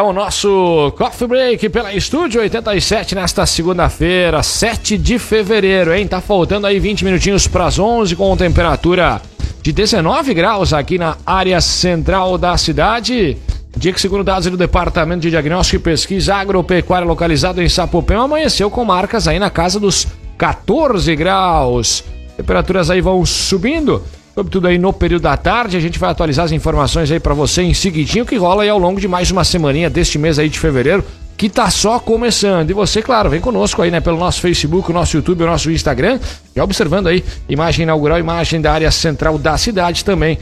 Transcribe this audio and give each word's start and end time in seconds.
É 0.00 0.02
o 0.02 0.14
nosso 0.14 0.94
Coffee 0.96 1.28
Break 1.28 1.68
pela 1.68 1.92
Estúdio 1.92 2.40
87 2.40 3.14
nesta 3.14 3.44
segunda-feira, 3.44 4.42
7 4.42 4.96
de 4.96 5.18
fevereiro, 5.18 5.92
hein? 5.92 6.08
Tá 6.08 6.22
faltando 6.22 6.66
aí 6.66 6.80
20 6.80 7.04
minutinhos 7.04 7.46
para 7.46 7.66
as 7.66 7.78
11 7.78 8.16
com 8.16 8.34
temperatura 8.34 9.20
de 9.60 9.70
19 9.72 10.32
graus 10.32 10.72
aqui 10.72 10.96
na 10.96 11.18
área 11.26 11.60
central 11.60 12.38
da 12.38 12.56
cidade. 12.56 13.36
Dia 13.76 13.92
que, 13.92 14.00
segundo 14.00 14.24
dados 14.24 14.50
do 14.50 14.56
Departamento 14.56 15.20
de 15.20 15.28
Diagnóstico 15.28 15.76
e 15.76 15.84
Pesquisa 15.92 16.34
Agropecuária 16.36 17.06
localizado 17.06 17.60
em 17.60 17.68
Sapopema, 17.68 18.24
amanheceu 18.24 18.70
com 18.70 18.82
marcas 18.82 19.28
aí 19.28 19.38
na 19.38 19.50
casa 19.50 19.78
dos 19.78 20.08
14 20.38 21.14
graus. 21.14 22.02
Temperaturas 22.38 22.88
aí 22.88 23.02
vão 23.02 23.26
subindo, 23.26 24.02
sobretudo 24.34 24.68
aí 24.68 24.78
no 24.78 24.92
período 24.92 25.22
da 25.22 25.36
tarde. 25.36 25.76
A 25.76 25.80
gente 25.80 25.98
vai 25.98 26.10
atualizar 26.10 26.44
as 26.44 26.52
informações 26.52 27.10
aí 27.10 27.20
para 27.20 27.34
você 27.34 27.62
em 27.62 27.74
seguidinho 27.74 28.26
que 28.26 28.36
rola 28.36 28.62
aí 28.62 28.68
ao 28.68 28.78
longo 28.78 29.00
de 29.00 29.08
mais 29.08 29.30
uma 29.30 29.44
semaninha 29.44 29.90
deste 29.90 30.18
mês 30.18 30.38
aí 30.38 30.48
de 30.48 30.58
fevereiro, 30.58 31.04
que 31.36 31.48
tá 31.48 31.70
só 31.70 31.98
começando. 31.98 32.70
E 32.70 32.72
você, 32.72 33.02
claro, 33.02 33.30
vem 33.30 33.40
conosco 33.40 33.82
aí, 33.82 33.90
né, 33.90 34.00
pelo 34.00 34.18
nosso 34.18 34.40
Facebook, 34.40 34.90
o 34.90 34.94
nosso 34.94 35.16
YouTube, 35.16 35.42
o 35.42 35.46
nosso 35.46 35.70
Instagram, 35.70 36.18
já 36.54 36.64
observando 36.64 37.06
aí 37.06 37.24
imagem 37.48 37.84
inaugural, 37.84 38.18
imagem 38.18 38.60
da 38.60 38.72
área 38.72 38.90
central 38.90 39.38
da 39.38 39.56
cidade 39.56 40.04
também 40.04 40.38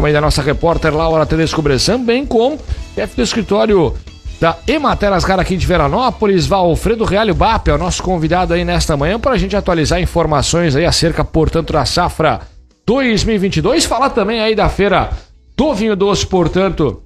meio 0.00 0.14
da 0.14 0.20
nossa 0.20 0.42
repórter 0.42 0.94
Laura 0.94 1.26
Tedesco 1.26 1.60
Bressan, 1.60 2.02
bem 2.02 2.24
como 2.24 2.58
chefe 2.94 3.16
do 3.16 3.22
escritório 3.22 3.94
da 4.40 4.56
Emater 4.66 5.12
Ascar 5.12 5.40
aqui 5.40 5.56
de 5.56 5.66
Veranópolis, 5.66 6.46
Valfredo 6.46 7.04
Realho 7.04 7.34
Bap, 7.34 7.68
é 7.68 7.74
o 7.74 7.78
nosso 7.78 8.02
convidado 8.02 8.54
aí 8.54 8.64
nesta 8.64 8.96
manhã 8.96 9.18
para 9.18 9.32
a 9.32 9.38
gente 9.38 9.56
atualizar 9.56 10.00
informações 10.00 10.76
aí 10.76 10.84
acerca, 10.84 11.24
portanto, 11.24 11.72
da 11.72 11.84
safra 11.84 12.40
2022. 12.88 13.84
Falar 13.84 14.08
também 14.10 14.40
aí 14.40 14.54
da 14.54 14.70
feira 14.70 15.10
do 15.54 15.74
vinho 15.74 15.94
doce, 15.94 16.26
portanto, 16.26 17.02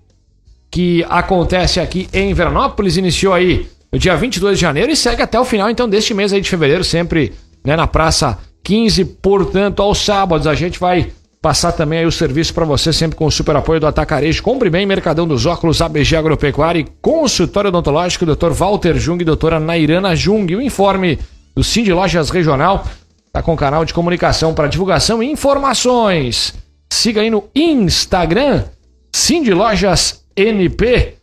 que 0.71 1.05
acontece 1.11 1.81
aqui 1.81 2.09
em 2.13 2.33
Veranópolis, 2.33 2.97
iniciou 2.97 3.35
aí 3.35 3.67
no 3.93 3.99
dia 3.99 4.15
22 4.15 4.59
de 4.59 4.63
janeiro 4.63 4.93
e 4.93 4.97
segue 4.97 5.23
até 5.23 5.41
o 5.41 5.45
final, 5.45 5.69
então, 5.69 5.89
deste 5.89 6.15
mês 6.15 6.33
aí 6.33 6.41
de 6.41 6.49
fevereiro, 6.49 6.85
sempre 6.85 7.33
né, 7.65 7.75
na 7.75 7.89
Praça 7.89 8.39
15, 8.63 9.05
portanto, 9.05 9.83
aos 9.83 9.99
sábados. 9.99 10.47
A 10.47 10.55
gente 10.55 10.79
vai 10.79 11.11
Passar 11.43 11.73
também 11.73 11.99
aí 11.99 12.07
o 12.07 12.13
serviço 12.13 12.55
para 12.55 12.65
você, 12.65 12.93
sempre 12.93 13.17
com 13.17 13.27
o 13.27 13.31
super 13.31 13.57
apoio 13.57 13.81
do 13.81 13.87
Atacarejo. 13.89 14.41
Compre 14.45 14.71
bem, 14.71 14.87
Mercadão 14.87 15.27
dos 15.27 15.45
Óculos, 15.45 15.83
ABG 15.83 16.15
Agropecuária 16.15 16.79
e 16.79 16.87
Consultório 17.03 17.67
Odontológico, 17.67 18.25
Dr. 18.25 18.53
Walter 18.53 18.97
Jung 18.97 19.21
e 19.21 19.25
doutora 19.25 19.59
Nairana 19.59 20.15
Jung. 20.15 20.55
O 20.55 20.63
informe 20.63 21.19
do 21.53 21.65
Cindy 21.65 21.93
Lojas 21.93 22.31
Regional 22.31 22.87
está 23.33 23.43
com 23.43 23.57
canal 23.57 23.83
de 23.83 23.95
comunicação 23.95 24.53
para 24.53 24.69
divulgação 24.69 25.23
e 25.23 25.31
informações. 25.31 26.53
Siga 26.93 27.23
aí 27.23 27.31
no 27.31 27.45
Instagram, 27.55 28.65
Cindy 29.11 29.55
Lojas 29.55 30.23
NP. 30.37 31.15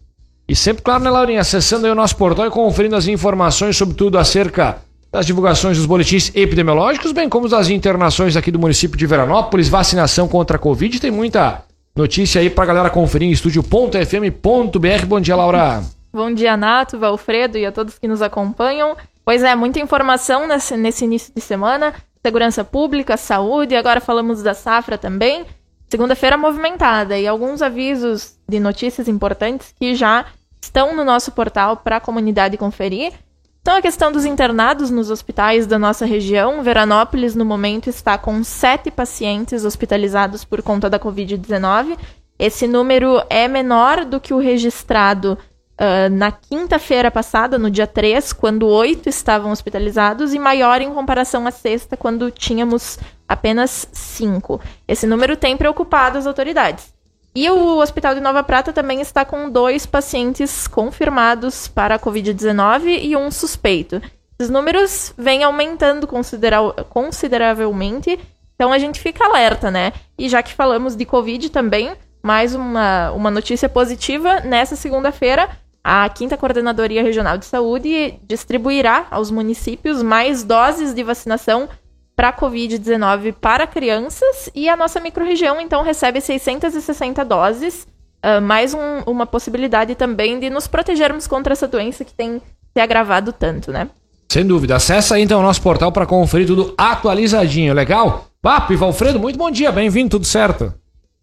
E 0.47 0.55
sempre, 0.55 0.81
claro, 0.81 1.03
né, 1.03 1.11
Laurinha? 1.11 1.41
Acessando 1.41 1.85
aí 1.85 1.91
o 1.91 1.95
nosso 1.95 2.15
portal 2.15 2.47
e 2.47 2.49
conferindo 2.49 2.95
as 2.95 3.07
informações 3.07 3.77
sobre 3.77 3.93
tudo 3.93 4.17
acerca 4.17 4.77
das 5.11 5.23
divulgações 5.27 5.77
dos 5.77 5.85
boletins 5.85 6.31
epidemiológicos, 6.35 7.11
bem 7.11 7.29
como 7.29 7.47
das 7.47 7.69
internações 7.69 8.35
aqui 8.35 8.49
do 8.49 8.57
município 8.57 8.97
de 8.97 9.05
Veranópolis, 9.05 9.69
vacinação 9.69 10.27
contra 10.27 10.55
a 10.55 10.59
Covid. 10.59 10.99
Tem 10.99 11.11
muita 11.11 11.63
notícia 11.95 12.41
aí 12.41 12.49
pra 12.49 12.65
galera 12.65 12.89
conferir 12.89 13.27
em 13.27 13.31
estúdio.fm.br. 13.31 15.05
Bom 15.05 15.19
dia, 15.19 15.35
Laura. 15.35 15.83
Bom 16.11 16.33
dia, 16.33 16.57
Nato, 16.57 16.97
Valfredo 16.97 17.55
e 17.55 17.67
a 17.67 17.71
todos 17.71 17.99
que 17.99 18.07
nos 18.07 18.23
acompanham. 18.23 18.97
Pois 19.29 19.43
é, 19.43 19.55
muita 19.55 19.79
informação 19.79 20.47
nesse, 20.47 20.75
nesse 20.75 21.05
início 21.05 21.31
de 21.31 21.39
semana. 21.39 21.93
Segurança 22.25 22.63
pública, 22.63 23.15
saúde, 23.15 23.75
agora 23.75 24.01
falamos 24.01 24.41
da 24.41 24.55
safra 24.55 24.97
também. 24.97 25.45
Segunda-feira 25.87 26.35
movimentada 26.35 27.15
e 27.15 27.27
alguns 27.27 27.61
avisos 27.61 28.39
de 28.49 28.59
notícias 28.59 29.07
importantes 29.07 29.71
que 29.79 29.93
já 29.93 30.25
estão 30.59 30.95
no 30.95 31.05
nosso 31.05 31.31
portal 31.31 31.77
para 31.77 31.97
a 31.97 31.99
comunidade 31.99 32.57
conferir. 32.57 33.13
Então, 33.61 33.75
a 33.75 33.83
questão 33.83 34.11
dos 34.11 34.25
internados 34.25 34.89
nos 34.89 35.11
hospitais 35.11 35.67
da 35.67 35.77
nossa 35.77 36.07
região, 36.07 36.63
Veranópolis, 36.63 37.35
no 37.35 37.45
momento, 37.45 37.87
está 37.87 38.17
com 38.17 38.43
sete 38.43 38.89
pacientes 38.89 39.63
hospitalizados 39.63 40.43
por 40.43 40.63
conta 40.63 40.89
da 40.89 40.99
Covid-19. 40.99 41.99
Esse 42.39 42.67
número 42.67 43.21
é 43.29 43.47
menor 43.47 44.05
do 44.05 44.19
que 44.19 44.33
o 44.33 44.39
registrado 44.39 45.37
uh, 45.79 46.09
na 46.13 46.31
quinta-feira 46.31 47.09
passada, 47.09 47.57
no 47.57 47.71
dia 47.71 47.87
3, 47.87 48.33
quando 48.33 48.67
oito 48.67 49.07
estavam 49.07 49.51
hospitalizados, 49.51 50.33
e 50.33 50.39
maior 50.39 50.81
em 50.81 50.93
comparação 50.93 51.47
à 51.47 51.51
sexta, 51.51 51.95
quando 51.95 52.29
tínhamos 52.29 52.99
apenas 53.27 53.87
cinco. 53.91 54.59
Esse 54.87 55.07
número 55.07 55.37
tem 55.37 55.55
preocupado 55.55 56.17
as 56.17 56.27
autoridades. 56.27 56.93
E 57.35 57.49
o 57.49 57.77
Hospital 57.77 58.15
de 58.15 58.21
Nova 58.21 58.43
Prata 58.43 58.73
também 58.73 59.01
está 59.01 59.23
com 59.23 59.49
dois 59.49 59.85
pacientes 59.85 60.67
confirmados 60.67 61.67
para 61.67 61.95
a 61.95 61.99
Covid-19 61.99 62.99
e 63.01 63.15
um 63.15 63.29
suspeito. 63.29 64.01
Os 64.41 64.49
números 64.49 65.13
vêm 65.17 65.43
aumentando 65.43 66.07
considera 66.07 66.57
consideravelmente, 66.89 68.19
então 68.55 68.73
a 68.73 68.79
gente 68.79 68.99
fica 68.99 69.25
alerta, 69.25 69.69
né? 69.69 69.93
E 70.17 70.27
já 70.27 70.41
que 70.41 70.53
falamos 70.53 70.95
de 70.95 71.05
Covid 71.05 71.49
também, 71.49 71.91
mais 72.23 72.55
uma, 72.55 73.11
uma 73.11 73.29
notícia 73.29 73.69
positiva: 73.69 74.39
nessa 74.39 74.75
segunda-feira, 74.75 75.49
a 75.83 76.09
5 76.13 76.37
Coordenadoria 76.37 77.01
Regional 77.01 77.37
de 77.37 77.45
Saúde 77.45 78.15
distribuirá 78.27 79.07
aos 79.09 79.31
municípios 79.31 80.03
mais 80.03 80.43
doses 80.43 80.93
de 80.93 81.03
vacinação 81.03 81.69
para 82.15 82.29
a 82.29 82.33
Covid-19 82.33 83.33
para 83.39 83.65
crianças 83.65 84.49
e 84.53 84.67
a 84.67 84.75
nossa 84.75 84.99
microrregião, 84.99 85.61
então, 85.61 85.83
recebe 85.83 86.19
660 86.19 87.23
doses, 87.23 87.87
uh, 88.25 88.41
mais 88.41 88.73
um, 88.73 88.99
uma 89.07 89.25
possibilidade 89.25 89.95
também 89.95 90.37
de 90.37 90.49
nos 90.49 90.67
protegermos 90.67 91.27
contra 91.27 91.53
essa 91.53 91.65
doença 91.65 92.03
que 92.03 92.13
tem 92.13 92.41
se 92.73 92.81
agravado 92.81 93.31
tanto, 93.31 93.71
né? 93.71 93.89
Sem 94.29 94.45
dúvida. 94.45 94.75
Acesse 94.75 95.13
aí 95.13 95.23
então 95.23 95.39
o 95.39 95.43
nosso 95.43 95.61
portal 95.61 95.93
para 95.93 96.05
conferir 96.05 96.45
tudo 96.45 96.73
atualizadinho, 96.77 97.73
legal? 97.73 98.25
Papo 98.41 98.73
e 98.73 98.75
Valfredo, 98.75 99.17
muito 99.17 99.39
bom 99.39 99.49
dia, 99.49 99.71
bem-vindo, 99.71 100.09
tudo 100.09 100.25
certo? 100.25 100.73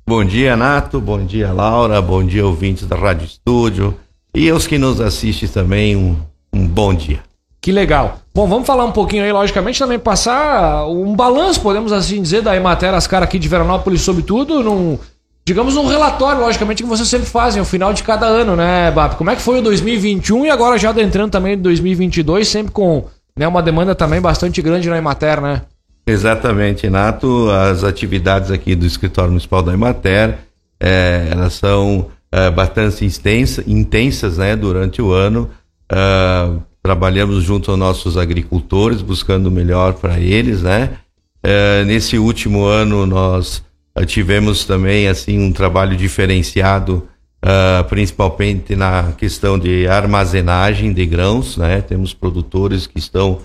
Bom 0.07 0.25
dia, 0.25 0.57
Nato, 0.57 0.99
bom 0.99 1.23
dia, 1.23 1.53
Laura, 1.53 2.01
bom 2.01 2.25
dia, 2.25 2.47
ouvintes 2.47 2.87
da 2.87 2.97
Rádio 2.97 3.27
Estúdio 3.27 4.06
e 4.37 4.53
os 4.53 4.67
que 4.67 4.77
nos 4.77 5.01
assistem 5.01 5.49
também, 5.49 5.97
um, 5.97 6.15
um 6.53 6.69
bom 6.69 6.93
dia. 6.93 7.21
Que 7.59 7.73
legal. 7.73 8.19
Bom, 8.35 8.47
vamos 8.47 8.67
falar 8.67 8.85
um 8.85 8.93
pouquinho 8.93 9.25
aí, 9.25 9.33
logicamente, 9.33 9.79
também 9.79 9.99
passar 9.99 10.87
um 10.87 11.17
balanço, 11.17 11.63
podemos 11.63 11.91
assim 11.91 12.21
dizer, 12.21 12.43
da 12.43 12.55
Emater 12.55 12.93
Ascar 12.93 13.23
aqui 13.23 13.39
de 13.39 13.49
Veranópolis 13.49 14.03
sobre 14.03 14.23
tudo, 14.23 14.63
num, 14.63 14.99
digamos, 15.43 15.75
num 15.75 15.87
relatório, 15.87 16.43
logicamente, 16.43 16.83
que 16.83 16.89
vocês 16.89 17.09
sempre 17.09 17.27
fazem, 17.27 17.61
ao 17.61 17.65
final 17.65 17.95
de 17.95 18.03
cada 18.03 18.27
ano, 18.27 18.55
né, 18.55 18.91
Bap? 18.91 19.17
Como 19.17 19.31
é 19.31 19.37
que 19.37 19.41
foi 19.41 19.61
o 19.61 19.63
2021 19.63 20.45
e 20.45 20.51
agora 20.51 20.77
já 20.77 20.91
adentrando 20.91 21.31
também 21.31 21.55
em 21.55 21.59
2022, 21.59 22.47
sempre 22.47 22.73
com 22.73 23.07
né, 23.35 23.49
uma 23.49 23.63
demanda 23.63 23.95
também 23.95 24.21
bastante 24.21 24.61
grande 24.61 24.91
na 24.91 24.99
Emater, 24.99 25.41
né? 25.41 25.63
Exatamente, 26.07 26.91
Nato. 26.91 27.49
As 27.51 27.83
atividades 27.83 28.51
aqui 28.51 28.75
do 28.75 28.85
escritório 28.85 29.31
municipal 29.31 29.63
da 29.63 29.73
Emater, 29.73 30.39
é, 30.79 31.27
elas 31.33 31.55
são 31.55 32.11
é, 32.33 32.51
bastante 32.51 33.05
intensas, 33.67 34.39
né, 34.39 34.57
durante 34.57 35.01
o 35.01 35.13
ano. 35.13 35.51
Uh, 35.91 36.61
trabalhamos 36.83 37.43
junto 37.43 37.71
aos 37.71 37.79
nossos 37.79 38.17
agricultores, 38.17 39.03
buscando 39.03 39.47
o 39.49 39.51
melhor 39.51 39.95
para 39.95 40.21
eles, 40.21 40.63
né? 40.63 40.99
É, 41.43 41.85
nesse 41.85 42.19
último 42.19 42.65
ano 42.65 43.07
nós 43.07 43.63
uh, 43.97 44.05
tivemos 44.05 44.65
também 44.65 45.09
assim 45.09 45.39
um 45.39 45.53
trabalho 45.53 45.97
diferenciado, 45.97 47.09
uh, 47.45 47.85
principalmente 47.89 48.75
na 48.75 49.13
questão 49.17 49.59
de 49.59 49.87
armazenagem 49.87 50.93
de 50.93 51.07
grãos, 51.07 51.57
né? 51.57 51.81
Temos 51.81 52.13
produtores 52.13 52.87
que 52.87 52.99
estão 52.99 53.41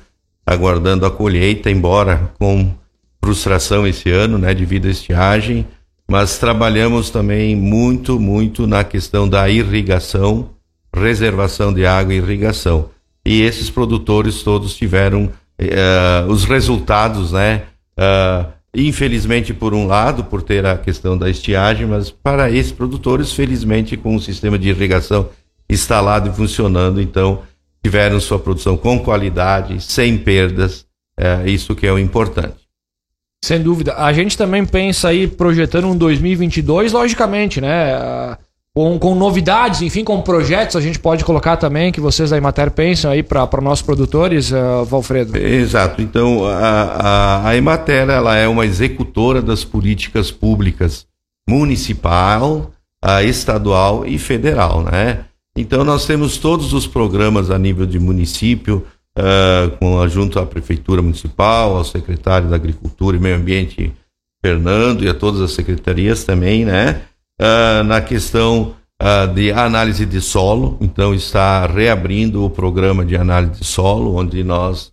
aguardando 0.46 1.06
a 1.06 1.12
colheita, 1.12 1.70
embora 1.70 2.32
com 2.40 2.72
frustração 3.24 3.88
esse 3.88 4.10
ano, 4.10 4.38
né? 4.38 4.54
Devido 4.54 4.88
à 4.88 4.92
estiagem, 4.92 5.68
mas 6.12 6.38
trabalhamos 6.38 7.10
também 7.10 7.56
muito, 7.56 8.20
muito 8.20 8.68
na 8.68 8.84
questão 8.84 9.30
da 9.30 9.50
irrigação, 9.50 10.50
reservação 10.94 11.74
de 11.74 11.86
água 11.86 12.14
e 12.14 12.18
irrigação 12.18 12.90
e 13.26 13.42
esses 13.44 13.70
produtores 13.70 14.44
todos 14.44 14.76
tiveram 14.76 15.26
uh, 15.26 16.30
os 16.30 16.44
resultados, 16.44 17.32
né? 17.32 17.64
Uh, 17.98 18.52
infelizmente, 18.76 19.54
por 19.54 19.74
um 19.74 19.88
lado, 19.88 20.26
por 20.26 20.42
ter 20.42 20.66
a 20.66 20.78
questão 20.78 21.18
da 21.18 21.30
estiagem, 21.30 21.88
mas 21.88 22.12
para 22.12 22.52
esses 22.52 22.74
produtores, 22.74 23.32
felizmente, 23.32 23.96
com 23.96 24.14
o 24.14 24.20
sistema 24.20 24.60
de 24.60 24.68
irrigação 24.68 25.30
instalado 25.70 26.30
e 26.30 26.34
funcionando, 26.34 27.00
então 27.02 27.44
tiveram 27.82 28.20
sua 28.20 28.38
produção 28.38 28.76
com 28.76 29.00
qualidade, 29.00 29.82
sem 29.82 30.18
perdas, 30.18 30.86
é 31.18 31.50
isso 31.50 31.74
que 31.74 31.88
é 31.88 31.94
o 31.94 31.98
importante. 31.98 32.61
Sem 33.44 33.62
dúvida. 33.62 33.96
A 33.98 34.14
gente 34.14 34.38
também 34.38 34.66
pensa 34.66 35.10
aí 35.10 35.28
projetando 35.28 35.88
um 35.88 35.98
2022, 35.98 36.92
logicamente, 36.92 37.60
né? 37.60 38.38
com, 38.74 38.98
com 38.98 39.16
novidades, 39.16 39.82
enfim, 39.82 40.04
com 40.04 40.22
projetos, 40.22 40.78
a 40.78 40.82
gente 40.82 40.98
pode 40.98 41.26
colocar 41.26 41.58
também 41.58 41.92
que 41.92 42.00
vocês 42.00 42.30
da 42.30 42.38
Emater 42.38 42.72
pensam 42.72 43.12
aí 43.12 43.22
para 43.22 43.62
nossos 43.62 43.82
produtores, 43.82 44.52
uh, 44.52 44.86
Valfredo. 44.86 45.38
Exato. 45.38 46.02
Então, 46.02 46.46
a, 46.46 46.54
a, 46.54 47.50
a 47.50 47.58
Emater 47.58 48.10
ela 48.10 48.36
é 48.36 48.48
uma 48.48 48.66
executora 48.66 49.42
das 49.42 49.66
políticas 49.66 50.32
públicas 50.32 51.06
municipal, 51.50 52.72
a 53.02 53.24
estadual 53.24 54.06
e 54.06 54.18
federal, 54.18 54.84
né? 54.84 55.26
Então 55.58 55.84
nós 55.84 56.06
temos 56.06 56.38
todos 56.38 56.72
os 56.72 56.88
programas 56.88 57.50
a 57.50 57.58
nível 57.58 57.86
de 57.86 58.00
município, 58.00 58.86
uh, 59.18 59.76
com, 59.78 60.08
junto 60.08 60.40
à 60.40 60.46
Prefeitura 60.46 61.02
Municipal, 61.02 61.76
ao 61.76 61.84
secretário 61.84 62.50
da 62.50 62.56
Agricultura 62.56 63.18
e 63.18 63.20
Meio 63.20 63.36
Ambiente, 63.36 63.94
Fernando, 64.44 65.04
e 65.04 65.10
a 65.10 65.14
todas 65.14 65.42
as 65.42 65.52
secretarias 65.52 66.24
também, 66.24 66.66
né? 66.66 67.02
Uh, 67.40 67.84
na 67.84 68.02
questão 68.02 68.76
uh, 69.02 69.34
de 69.34 69.52
análise 69.52 70.06
de 70.06 70.22
solo, 70.22 70.78
então 70.80 71.14
está 71.14 71.66
reabrindo 71.66 72.46
o 72.46 72.50
programa 72.50 73.04
de 73.04 73.16
análise 73.16 73.60
de 73.60 73.66
solo, 73.66 74.16
onde 74.16 74.44
nós 74.44 74.92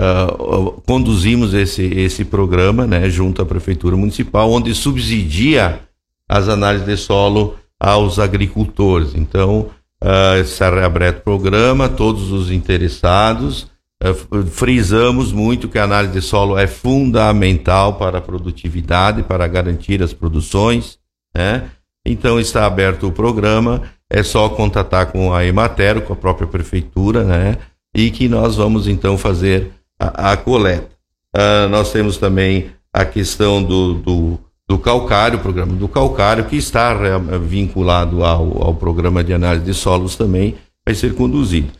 uh, 0.00 0.80
conduzimos 0.86 1.52
esse, 1.52 1.82
esse 1.82 2.24
programa, 2.24 2.86
né, 2.86 3.08
junto 3.10 3.42
à 3.42 3.46
Prefeitura 3.46 3.96
Municipal, 3.96 4.50
onde 4.50 4.74
subsidia 4.74 5.80
as 6.28 6.48
análises 6.48 6.86
de 6.86 6.96
solo 6.96 7.56
aos 7.78 8.18
agricultores. 8.18 9.14
Então, 9.14 9.70
uh, 10.02 10.40
está 10.40 10.70
reaberto 10.70 11.20
o 11.20 11.22
programa, 11.22 11.88
todos 11.88 12.32
os 12.32 12.50
interessados, 12.50 13.70
uh, 14.02 14.46
frisamos 14.46 15.32
muito 15.32 15.68
que 15.68 15.78
a 15.78 15.84
análise 15.84 16.14
de 16.14 16.22
solo 16.22 16.58
é 16.58 16.66
fundamental 16.66 17.94
para 17.94 18.18
a 18.18 18.22
produtividade, 18.22 19.22
para 19.22 19.46
garantir 19.46 20.02
as 20.02 20.12
produções, 20.12 20.98
né? 21.34 21.70
Então 22.04 22.40
está 22.40 22.64
aberto 22.64 23.06
o 23.06 23.12
programa, 23.12 23.82
é 24.08 24.22
só 24.22 24.48
contatar 24.48 25.12
com 25.12 25.32
a 25.34 25.44
Emater, 25.44 26.00
com 26.00 26.12
a 26.12 26.16
própria 26.16 26.48
prefeitura, 26.48 27.22
né? 27.24 27.58
E 27.94 28.10
que 28.10 28.28
nós 28.28 28.56
vamos 28.56 28.88
então 28.88 29.18
fazer 29.18 29.70
a, 29.98 30.32
a 30.32 30.36
coleta. 30.36 30.90
Uh, 31.36 31.68
nós 31.68 31.92
temos 31.92 32.16
também 32.16 32.70
a 32.92 33.04
questão 33.04 33.62
do, 33.62 33.94
do, 33.94 34.40
do, 34.70 34.78
calcário, 34.78 35.36
o 35.36 35.42
programa 35.42 35.74
do 35.74 35.88
calcário, 35.88 36.44
que 36.44 36.54
está 36.54 36.94
vinculado 37.42 38.24
ao, 38.24 38.62
ao 38.62 38.74
programa 38.76 39.24
de 39.24 39.32
análise 39.32 39.64
de 39.64 39.74
solos 39.74 40.14
também, 40.14 40.54
vai 40.86 40.94
ser 40.94 41.12
conduzido. 41.16 41.72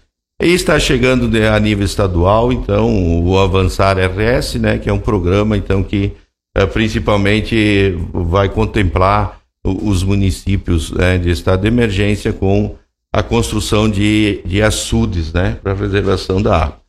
E 0.43 0.49
está 0.49 0.77
chegando 0.77 1.29
de, 1.29 1.47
a 1.47 1.61
nível 1.61 1.85
estadual, 1.85 2.53
então, 2.53 3.23
o 3.25 3.39
Avançar 3.39 3.97
RS, 3.97 4.57
né, 4.57 4.77
que 4.77 4.91
é 4.91 4.93
um 4.93 4.99
programa 4.99 5.57
então 5.57 5.85
que 5.85 6.11
uh, 6.59 6.67
principalmente 6.67 7.95
vai 8.13 8.49
contemplar 8.49 9.39
os 9.65 10.03
municípios 10.03 10.91
né, 10.91 11.17
de 11.17 11.31
estado 11.31 11.61
de 11.61 11.69
emergência 11.69 12.33
com 12.33 12.75
a 13.15 13.23
construção 13.23 13.89
de, 13.89 14.43
de 14.45 14.61
açudes 14.63 15.33
né, 15.33 15.59
para 15.63 15.77
preservação 15.77 16.43
da 16.43 16.57
água. 16.57 16.81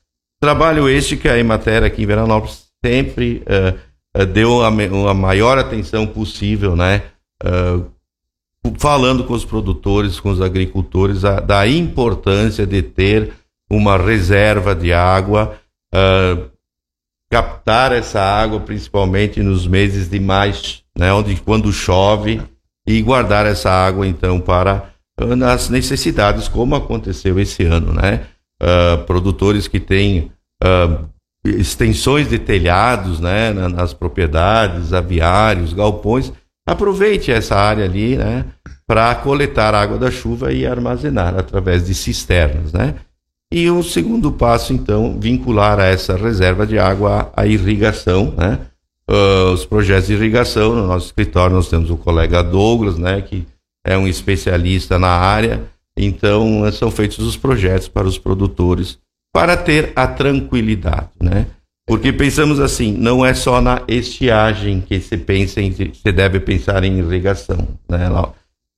Trabalho 0.41 0.89
este 0.89 1.15
que 1.15 1.29
a 1.29 1.37
Emater 1.37 1.83
aqui 1.83 2.01
em 2.01 2.07
Veranópolis 2.07 2.71
sempre 2.83 3.43
uh, 3.45 3.90
deu 4.33 4.61
a, 4.63 4.67
a, 4.67 5.13
maior 5.13 5.57
atenção 5.57 6.05
possível, 6.05 6.75
né? 6.75 7.03
Uh, 7.43 7.85
falando 8.77 9.23
com 9.23 9.33
os 9.33 9.45
produtores, 9.45 10.19
com 10.19 10.29
os 10.29 10.41
agricultores, 10.41 11.25
a, 11.25 11.39
da 11.39 11.67
importância 11.67 12.65
de 12.67 12.81
ter 12.81 13.33
uma 13.69 13.97
reserva 13.97 14.75
de 14.75 14.91
água, 14.91 15.57
captar 17.29 17.93
essa 17.93 18.21
água 18.21 18.59
principalmente 18.59 19.41
nos 19.41 19.65
meses 19.65 20.09
de 20.09 20.19
mais, 20.19 20.83
né? 20.97 21.11
Onde 21.13 21.35
quando 21.37 21.71
chove 21.71 22.41
e 22.85 23.01
guardar 23.01 23.45
essa 23.45 23.71
água 23.71 24.05
então 24.05 24.41
para 24.41 24.91
as 25.47 25.69
necessidades, 25.69 26.47
como 26.47 26.75
aconteceu 26.75 27.39
esse 27.39 27.63
ano, 27.63 27.93
né? 27.93 28.27
uh, 28.61 29.03
produtores 29.05 29.67
que 29.67 29.79
têm 29.79 30.31
uh, 30.63 31.09
extensões 31.43 32.29
de 32.29 32.37
telhados 32.37 33.19
né, 33.19 33.51
nas 33.51 33.93
propriedades, 33.93 34.93
aviários, 34.93 35.73
galpões, 35.73 36.31
aproveite 36.67 37.31
essa 37.31 37.55
área 37.55 37.85
ali 37.85 38.15
né, 38.15 38.45
para 38.85 39.13
coletar 39.15 39.73
água 39.73 39.97
da 39.97 40.11
chuva 40.11 40.53
e 40.53 40.65
armazenar 40.65 41.35
através 41.37 41.85
de 41.85 41.95
cisternas. 41.95 42.71
Né? 42.71 42.95
E 43.51 43.69
o 43.69 43.81
segundo 43.83 44.31
passo, 44.31 44.71
então, 44.73 45.19
vincular 45.19 45.79
a 45.79 45.85
essa 45.85 46.15
reserva 46.15 46.65
de 46.65 46.77
água 46.77 47.31
a, 47.35 47.45
irrigação, 47.45 48.33
né? 48.37 48.59
Uh, 49.09 49.51
os 49.51 49.65
projetos 49.65 50.07
de 50.07 50.13
irrigação, 50.13 50.73
no 50.73 50.87
nosso 50.87 51.07
escritório 51.07 51.53
nós 51.53 51.67
temos 51.67 51.89
o 51.89 51.97
colega 51.97 52.41
Douglas, 52.41 52.97
né, 52.97 53.19
que 53.19 53.45
é 53.83 53.97
um 53.97 54.07
especialista 54.07 54.97
na 54.97 55.09
área, 55.09 55.63
então, 55.97 56.71
são 56.71 56.89
feitos 56.89 57.19
os 57.19 57.35
projetos 57.35 57.87
para 57.87 58.07
os 58.07 58.17
produtores 58.17 58.97
para 59.33 59.55
ter 59.55 59.93
a 59.95 60.07
tranquilidade, 60.07 61.09
né? 61.21 61.47
Porque 61.87 62.13
pensamos 62.13 62.59
assim, 62.59 62.91
não 62.93 63.25
é 63.25 63.33
só 63.33 63.59
na 63.59 63.81
estiagem 63.87 64.81
que 64.81 64.99
se 64.99 65.17
pensa 65.17 65.61
em, 65.61 65.73
se 65.73 66.11
deve 66.11 66.39
pensar 66.39 66.83
em 66.83 66.99
irrigação, 66.99 67.67
né? 67.89 68.05
Ela, 68.05 68.33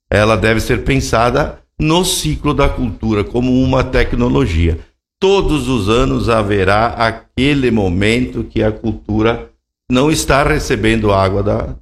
ela 0.10 0.36
deve 0.36 0.60
ser 0.60 0.84
pensada 0.84 1.60
no 1.80 2.06
ciclo 2.06 2.54
da 2.54 2.70
cultura 2.70 3.24
como 3.24 3.52
uma 3.62 3.84
tecnologia. 3.84 4.80
Todos 5.20 5.68
os 5.68 5.90
anos 5.90 6.30
haverá 6.30 6.88
aquele 6.88 7.72
momento 7.72 8.44
que 8.44 8.62
a 8.62 8.72
cultura 8.72 9.50
não 9.90 10.12
está 10.12 10.44
recebendo 10.44 11.12
água 11.12 11.44
da, 11.44 11.76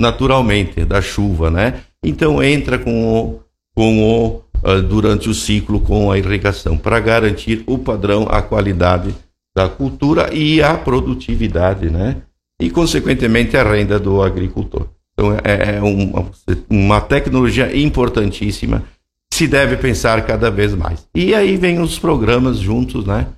naturalmente 0.00 0.84
da 0.84 1.02
chuva, 1.02 1.50
né? 1.50 1.80
Então 2.02 2.42
entra 2.42 2.78
com 2.78 3.04
o, 3.04 3.40
com 3.74 4.02
o 4.02 4.42
uh, 4.62 4.82
durante 4.82 5.28
o 5.28 5.34
ciclo 5.34 5.80
com 5.80 6.10
a 6.10 6.18
irrigação, 6.18 6.76
para 6.76 7.00
garantir 7.00 7.62
o 7.66 7.78
padrão, 7.78 8.26
a 8.30 8.42
qualidade 8.42 9.14
da 9.56 9.68
cultura 9.68 10.32
e 10.32 10.62
a 10.62 10.76
produtividade, 10.76 11.90
né? 11.90 12.22
E, 12.60 12.70
consequentemente, 12.70 13.56
a 13.56 13.62
renda 13.62 13.98
do 13.98 14.22
agricultor. 14.22 14.86
Então, 15.12 15.32
é, 15.42 15.76
é 15.76 15.82
uma, 15.82 16.30
uma 16.68 17.00
tecnologia 17.00 17.76
importantíssima, 17.76 18.84
se 19.32 19.46
deve 19.48 19.76
pensar 19.76 20.24
cada 20.26 20.50
vez 20.50 20.74
mais. 20.74 21.06
E 21.14 21.34
aí 21.34 21.56
vem 21.56 21.80
os 21.80 21.98
programas 21.98 22.58
juntos, 22.58 23.04
né? 23.04 23.28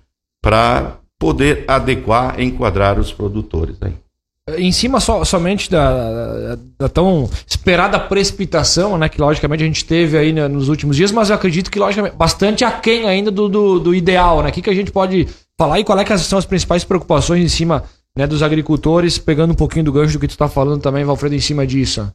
Para 0.42 0.98
poder 1.18 1.64
adequar, 1.68 2.40
enquadrar 2.40 2.98
os 2.98 3.12
produtores 3.12 3.76
aí 3.80 3.94
em 4.50 4.72
cima 4.72 4.98
so, 4.98 5.24
somente 5.24 5.70
da, 5.70 6.58
da, 6.78 6.88
tão 6.88 7.30
esperada 7.46 7.98
precipitação, 7.98 8.98
né, 8.98 9.08
que 9.08 9.20
logicamente 9.20 9.62
a 9.62 9.66
gente 9.66 9.84
teve 9.84 10.18
aí 10.18 10.32
né, 10.32 10.48
nos 10.48 10.68
últimos 10.68 10.96
dias, 10.96 11.12
mas 11.12 11.30
eu 11.30 11.36
acredito 11.36 11.70
que 11.70 11.78
logicamente 11.78 12.16
bastante 12.16 12.64
aquém 12.64 13.06
ainda 13.06 13.30
do, 13.30 13.48
do, 13.48 13.78
do 13.78 13.94
ideal, 13.94 14.42
né? 14.42 14.48
O 14.48 14.52
que, 14.52 14.62
que 14.62 14.70
a 14.70 14.74
gente 14.74 14.90
pode 14.90 15.28
falar 15.56 15.78
e 15.78 15.84
qual 15.84 15.98
é 15.98 16.04
que 16.04 16.18
são 16.18 16.38
as 16.38 16.46
principais 16.46 16.82
preocupações 16.82 17.44
em 17.44 17.48
cima 17.48 17.84
né, 18.16 18.26
dos 18.26 18.42
agricultores, 18.42 19.16
pegando 19.16 19.52
um 19.52 19.56
pouquinho 19.56 19.84
do 19.84 19.92
gancho 19.92 20.14
do 20.14 20.18
que 20.18 20.26
tu 20.26 20.32
está 20.32 20.48
falando 20.48 20.82
também, 20.82 21.04
Valfredo, 21.04 21.36
em 21.36 21.40
cima 21.40 21.64
disso? 21.64 22.12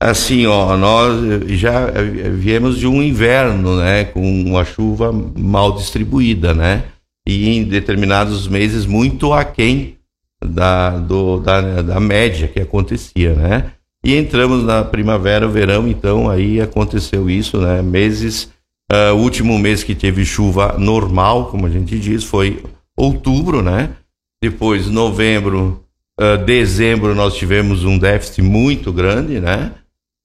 Assim, 0.00 0.46
ó, 0.46 0.76
nós 0.76 1.20
já 1.58 1.88
viemos 2.32 2.78
de 2.78 2.86
um 2.86 3.02
inverno, 3.02 3.76
né, 3.76 4.04
com 4.04 4.22
uma 4.22 4.64
chuva 4.64 5.12
mal 5.12 5.72
distribuída, 5.72 6.54
né, 6.54 6.84
e 7.26 7.50
em 7.50 7.64
determinados 7.64 8.48
meses 8.48 8.86
muito 8.86 9.32
aquém 9.32 9.99
da, 10.44 10.98
do, 10.98 11.38
da, 11.38 11.82
da 11.82 12.00
média 12.00 12.48
que 12.48 12.60
acontecia, 12.60 13.34
né? 13.34 13.72
E 14.04 14.16
entramos 14.16 14.64
na 14.64 14.82
primavera, 14.82 15.46
verão, 15.46 15.86
então 15.86 16.30
aí 16.30 16.60
aconteceu 16.60 17.28
isso, 17.28 17.58
né? 17.58 17.82
Meses, 17.82 18.50
uh, 18.90 19.14
o 19.14 19.18
último 19.18 19.58
mês 19.58 19.84
que 19.84 19.94
teve 19.94 20.24
chuva 20.24 20.76
normal, 20.78 21.50
como 21.50 21.66
a 21.66 21.70
gente 21.70 21.98
diz, 21.98 22.24
foi 22.24 22.62
outubro, 22.96 23.62
né? 23.62 23.90
Depois, 24.42 24.88
novembro, 24.88 25.84
uh, 26.18 26.42
dezembro, 26.44 27.14
nós 27.14 27.36
tivemos 27.36 27.84
um 27.84 27.98
déficit 27.98 28.40
muito 28.40 28.90
grande, 28.90 29.38
né? 29.38 29.72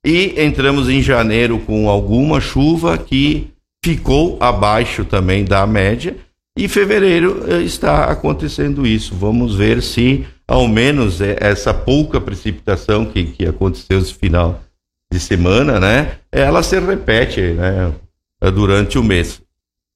E 0.06 0.42
entramos 0.42 0.88
em 0.88 1.02
janeiro 1.02 1.60
com 1.60 1.90
alguma 1.90 2.40
chuva 2.40 2.98
que 2.98 3.52
ficou 3.84 4.38
abaixo 4.40 5.04
também 5.04 5.44
da 5.44 5.68
média 5.68 6.16
e 6.58 6.68
fevereiro 6.68 7.44
eh, 7.48 7.62
está 7.62 8.06
acontecendo 8.06 8.88
isso. 8.88 9.14
Vamos 9.14 9.56
ver 9.56 9.82
se, 9.82 10.26
ao 10.48 10.68
menos, 10.68 11.20
eh, 11.20 11.36
essa 11.40 11.74
pouca 11.74 12.22
precipitação 12.22 13.06
que, 13.06 13.26
que 13.26 13.46
aconteceu 13.46 14.00
esse 14.00 14.14
final 14.14 14.62
de 15.12 15.20
semana, 15.20 15.80
né? 15.80 16.18
Ela 16.32 16.64
se 16.64 16.80
repete, 16.80 17.42
né? 17.42 17.94
Durante 18.54 18.98
o 18.98 19.04
mês. 19.04 19.42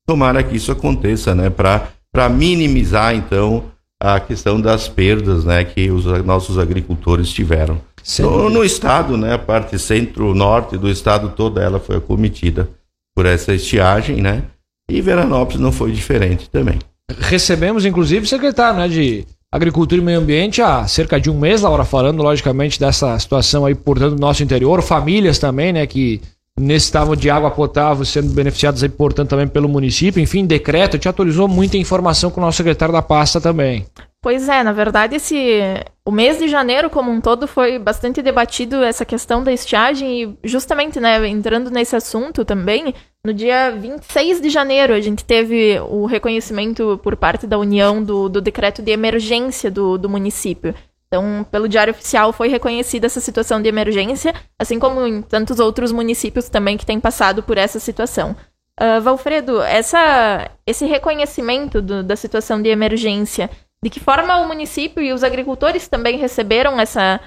Tomara 0.08 0.44
que 0.44 0.56
isso 0.56 0.72
aconteça, 0.72 1.34
né? 1.34 1.50
Para 1.50 2.30
minimizar, 2.30 3.16
então, 3.16 3.72
a 4.02 4.20
questão 4.20 4.60
das 4.60 4.88
perdas, 4.88 5.46
né? 5.46 5.64
Que 5.64 5.90
os 5.90 6.06
nossos 6.26 6.58
agricultores 6.58 7.32
tiveram. 7.32 7.82
No, 8.20 8.50
no, 8.50 8.64
estado, 8.64 9.18
né? 9.18 9.34
A 9.34 9.40
parte 9.40 9.78
centro-norte 9.78 10.78
do 10.78 10.90
estado 10.90 11.30
toda 11.30 11.62
ela 11.62 11.80
foi 11.80 11.98
acometida 11.98 12.70
por 13.16 13.26
essa 13.26 13.54
estiagem, 13.54 14.22
né? 14.22 14.44
E 14.90 15.02
Veranópolis 15.02 15.62
não 15.62 15.72
foi 15.72 15.92
diferente 15.92 16.50
também. 16.50 16.80
Recebemos, 17.20 17.86
inclusive, 17.86 18.26
o 18.26 18.28
secretário 18.28 18.80
né, 18.80 18.88
de 18.88 19.26
Agricultura 19.52 20.02
e 20.02 20.04
Meio 20.04 20.20
Ambiente 20.20 20.62
há 20.62 20.88
cerca 20.88 21.20
de 21.20 21.30
um 21.30 21.40
mês, 21.40 21.62
Laura, 21.62 21.86
falando, 21.86 22.22
logicamente, 22.22 22.80
dessa 22.80 23.18
situação 23.18 23.66
aí, 23.66 23.76
portanto, 23.76 24.16
do 24.16 24.22
nosso 24.22 24.44
interior, 24.44 24.82
famílias 24.82 25.40
também, 25.40 25.74
né, 25.74 25.88
que 25.88 26.22
necessitavam 26.60 27.16
de 27.16 27.30
água 27.30 27.50
potável 27.50 28.04
sendo 28.04 28.34
beneficiadas 28.34 28.84
aí, 28.84 28.90
portanto, 28.90 29.30
também 29.30 29.48
pelo 29.48 29.70
município. 29.70 30.22
Enfim, 30.22 30.46
decreto, 30.46 31.00
te 31.00 31.08
atualizou 31.08 31.48
muita 31.48 31.78
informação 31.78 32.30
com 32.30 32.42
o 32.42 32.44
nosso 32.44 32.58
secretário 32.58 32.94
da 32.94 33.02
pasta 33.02 33.40
também. 33.40 33.86
Pois 34.22 34.50
é, 34.50 34.62
na 34.64 34.74
verdade, 34.74 35.16
esse 35.16 35.62
o 36.06 36.12
mês 36.12 36.38
de 36.38 36.50
janeiro 36.50 36.90
como 36.90 37.10
um 37.10 37.22
todo 37.22 37.48
foi 37.48 37.80
bastante 37.80 38.22
debatido 38.22 38.84
essa 38.84 39.06
questão 39.06 39.42
da 39.42 39.54
estiagem 39.54 40.24
e 40.24 40.38
justamente, 40.44 41.00
né, 41.00 41.26
entrando 41.28 41.72
nesse 41.72 41.96
assunto 41.96 42.44
também, 42.44 42.94
no 43.24 43.34
dia 43.34 43.72
26 43.72 44.40
de 44.40 44.50
janeiro, 44.50 44.94
a 44.94 45.02
gente 45.02 45.26
teve 45.26 45.80
o 45.82 46.06
reconhecimento 46.06 47.00
por 47.04 47.16
parte 47.18 47.46
da 47.46 47.58
União 47.58 48.02
do, 48.02 48.30
do 48.30 48.42
decreto 48.42 48.82
de 48.82 48.92
emergência 48.92 49.70
do, 49.70 49.98
do 49.98 50.08
município. 50.08 50.74
Então, 51.08 51.46
pelo 51.52 51.68
Diário 51.68 51.92
Oficial 51.92 52.32
foi 52.32 52.48
reconhecida 52.48 53.08
essa 53.08 53.20
situação 53.20 53.62
de 53.62 53.68
emergência, 53.68 54.34
assim 54.58 54.80
como 54.80 55.06
em 55.06 55.22
tantos 55.22 55.60
outros 55.60 55.92
municípios 55.92 56.48
também 56.50 56.78
que 56.78 56.86
têm 56.86 57.00
passado 57.00 57.44
por 57.44 57.58
essa 57.58 57.80
situação. 57.80 58.36
Uh, 58.80 59.02
Valfredo, 59.02 59.60
essa, 59.62 60.50
esse 60.66 60.86
reconhecimento 60.86 61.82
do, 61.82 62.04
da 62.04 62.16
situação 62.16 62.62
de 62.62 62.70
emergência, 62.70 63.50
de 63.84 63.90
que 63.90 64.00
forma 64.00 64.38
o 64.38 64.48
município 64.48 65.02
e 65.04 65.12
os 65.12 65.24
agricultores 65.24 65.88
também 65.88 66.18
receberam 66.18 66.80
essa, 66.80 67.20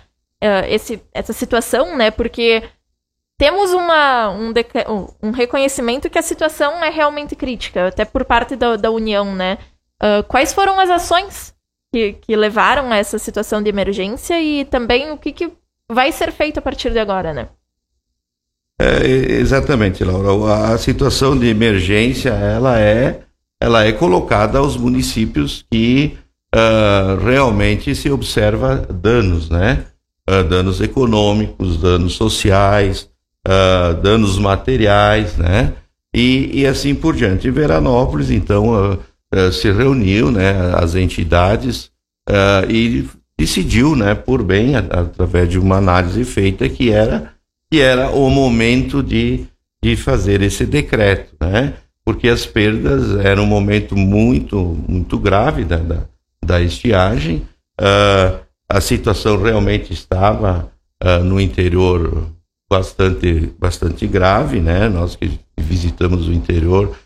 uh, 0.42 0.66
esse, 0.68 1.02
essa 1.12 1.32
situação, 1.32 1.96
né? 1.96 2.10
Porque 2.10 2.62
temos 3.42 3.72
uma, 3.72 4.30
um, 4.30 4.52
um, 5.20 5.30
reconhecimento 5.32 6.08
que 6.08 6.16
a 6.16 6.22
situação 6.22 6.74
é 6.74 6.90
realmente 6.90 7.34
crítica, 7.34 7.88
até 7.88 8.04
por 8.04 8.24
parte 8.24 8.54
da, 8.54 8.76
da 8.76 8.88
União, 8.88 9.34
né? 9.34 9.58
Uh, 10.00 10.22
quais 10.28 10.52
foram 10.54 10.78
as 10.78 10.88
ações 10.88 11.52
que, 11.92 12.12
que 12.12 12.36
levaram 12.36 12.92
a 12.92 12.98
essa 12.98 13.18
situação 13.18 13.60
de 13.60 13.68
emergência 13.68 14.40
e 14.40 14.64
também 14.64 15.10
o 15.10 15.18
que, 15.18 15.32
que 15.32 15.50
vai 15.90 16.12
ser 16.12 16.30
feito 16.30 16.58
a 16.58 16.62
partir 16.62 16.92
de 16.92 17.00
agora, 17.00 17.34
né? 17.34 17.48
É, 18.80 19.04
exatamente, 19.40 20.04
Laura. 20.04 20.72
A 20.72 20.78
situação 20.78 21.36
de 21.36 21.48
emergência 21.48 22.30
ela 22.30 22.78
é, 22.78 23.22
ela 23.60 23.84
é 23.84 23.90
colocada 23.90 24.60
aos 24.60 24.76
municípios 24.76 25.66
que 25.68 26.16
uh, 26.54 27.20
realmente 27.24 27.92
se 27.96 28.08
observa 28.08 28.76
danos, 28.76 29.50
né? 29.50 29.86
Uh, 30.30 30.44
danos 30.44 30.80
econômicos, 30.80 31.76
danos 31.78 32.12
sociais, 32.12 33.10
uh, 33.46 33.94
danos 34.00 34.38
materiais, 34.38 35.36
né? 35.36 35.72
E, 36.14 36.60
e, 36.60 36.66
assim 36.66 36.94
por 36.94 37.14
diante. 37.16 37.48
Em 37.48 37.50
Veranópolis, 37.50 38.30
então, 38.30 38.98
eh, 39.32 39.50
se 39.50 39.72
reuniu, 39.72 40.30
né, 40.30 40.52
as 40.74 40.94
entidades 40.94 41.90
uh, 42.28 42.70
e 42.70 43.08
decidiu, 43.38 43.96
né, 43.96 44.14
por 44.14 44.42
bem, 44.42 44.76
através 44.76 45.48
de 45.48 45.58
uma 45.58 45.78
análise 45.78 46.22
feita 46.24 46.68
que 46.68 46.90
era 46.90 47.32
que 47.70 47.80
era 47.80 48.10
o 48.10 48.28
momento 48.28 49.02
de, 49.02 49.46
de 49.82 49.96
fazer 49.96 50.42
esse 50.42 50.66
decreto, 50.66 51.34
né? 51.40 51.72
Porque 52.04 52.28
as 52.28 52.44
perdas 52.44 53.18
eram 53.24 53.44
um 53.44 53.46
momento 53.46 53.96
muito 53.96 54.76
muito 54.86 55.18
grave 55.18 55.64
da, 55.64 55.78
da, 55.78 56.04
da 56.44 56.60
estiagem. 56.60 57.48
Uh, 57.80 58.38
a 58.68 58.78
situação 58.78 59.42
realmente 59.42 59.90
estava 59.94 60.70
uh, 61.02 61.24
no 61.24 61.40
interior 61.40 62.30
bastante 62.72 63.52
bastante 63.58 64.06
grave, 64.06 64.58
né? 64.58 64.88
Nós 64.88 65.14
que 65.14 65.38
visitamos 65.58 66.26
o 66.26 66.32
interior, 66.32 66.96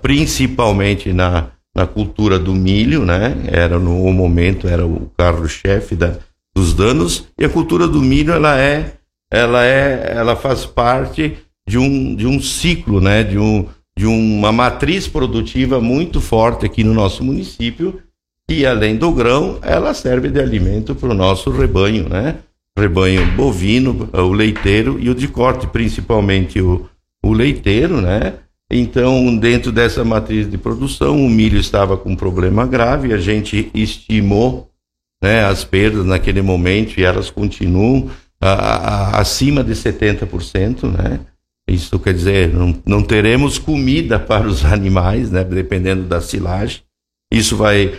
principalmente 0.00 1.12
na 1.12 1.52
na 1.74 1.86
cultura 1.86 2.38
do 2.38 2.52
milho, 2.52 3.06
né? 3.06 3.34
Era 3.46 3.78
no 3.78 4.12
momento 4.12 4.66
era 4.66 4.84
o 4.84 5.10
carro-chefe 5.16 5.94
da, 5.94 6.18
dos 6.54 6.74
danos 6.74 7.28
e 7.38 7.44
a 7.44 7.48
cultura 7.48 7.86
do 7.86 8.02
milho 8.02 8.32
ela 8.32 8.58
é 8.58 8.94
ela 9.32 9.64
é 9.64 10.12
ela 10.14 10.34
faz 10.34 10.66
parte 10.66 11.38
de 11.66 11.78
um, 11.78 12.14
de 12.16 12.26
um 12.26 12.42
ciclo, 12.42 13.00
né? 13.00 13.22
De 13.22 13.38
um 13.38 13.68
de 13.96 14.06
uma 14.06 14.50
matriz 14.50 15.06
produtiva 15.06 15.80
muito 15.80 16.20
forte 16.20 16.66
aqui 16.66 16.82
no 16.82 16.94
nosso 16.94 17.22
município 17.22 18.02
e 18.50 18.66
além 18.66 18.96
do 18.96 19.12
grão 19.12 19.58
ela 19.62 19.94
serve 19.94 20.30
de 20.30 20.40
alimento 20.40 20.94
para 20.94 21.10
o 21.10 21.14
nosso 21.14 21.50
rebanho, 21.50 22.08
né? 22.08 22.38
Rebanho 22.78 23.24
bovino, 23.32 24.08
o 24.12 24.32
leiteiro 24.32 24.98
e 24.98 25.10
o 25.10 25.14
de 25.14 25.28
corte, 25.28 25.66
principalmente 25.66 26.60
o, 26.60 26.88
o 27.22 27.32
leiteiro, 27.32 28.00
né? 28.00 28.34
Então, 28.70 29.36
dentro 29.36 29.70
dessa 29.70 30.02
matriz 30.02 30.50
de 30.50 30.56
produção, 30.56 31.22
o 31.22 31.28
milho 31.28 31.58
estava 31.58 31.96
com 31.96 32.12
um 32.12 32.16
problema 32.16 32.66
grave, 32.66 33.12
a 33.12 33.18
gente 33.18 33.70
estimou 33.74 34.70
né, 35.22 35.44
as 35.44 35.62
perdas 35.62 36.06
naquele 36.06 36.40
momento 36.40 36.98
e 36.98 37.04
elas 37.04 37.30
continuam 37.30 38.10
a, 38.40 38.50
a, 38.50 39.20
acima 39.20 39.62
de 39.62 39.72
70%, 39.72 40.90
né? 40.90 41.20
Isso 41.68 41.98
quer 41.98 42.12
dizer, 42.12 42.52
não, 42.52 42.74
não 42.84 43.02
teremos 43.02 43.58
comida 43.58 44.18
para 44.20 44.48
os 44.48 44.64
animais, 44.64 45.30
né, 45.30 45.44
dependendo 45.44 46.04
da 46.04 46.20
silagem. 46.20 46.80
Isso 47.32 47.56
vai 47.56 47.98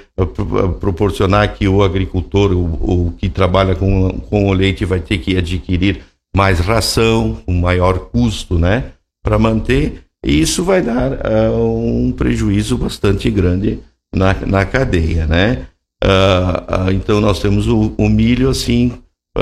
proporcionar 0.80 1.56
que 1.56 1.68
o 1.68 1.82
agricultor, 1.82 2.52
o, 2.52 3.08
o 3.08 3.12
que 3.14 3.28
trabalha 3.28 3.74
com, 3.74 4.20
com 4.20 4.48
o 4.48 4.54
leite, 4.54 4.86
vai 4.86 5.00
ter 5.00 5.18
que 5.18 5.36
adquirir 5.36 6.02
mais 6.36 6.60
ração, 6.60 7.42
um 7.48 7.60
maior 7.60 7.98
custo, 8.12 8.60
né, 8.60 8.92
para 9.24 9.40
manter. 9.40 10.04
E 10.24 10.40
isso 10.40 10.64
vai 10.64 10.84
dar 10.84 11.12
uh, 11.14 12.06
um 12.08 12.12
prejuízo 12.12 12.78
bastante 12.78 13.30
grande 13.32 13.80
na, 14.14 14.36
na 14.46 14.66
cadeia, 14.66 15.26
né? 15.26 15.66
Uh, 16.04 16.90
uh, 16.90 16.92
então 16.92 17.20
nós 17.20 17.40
temos 17.40 17.68
o, 17.68 17.96
o 17.98 18.08
milho 18.08 18.50
assim 18.50 18.94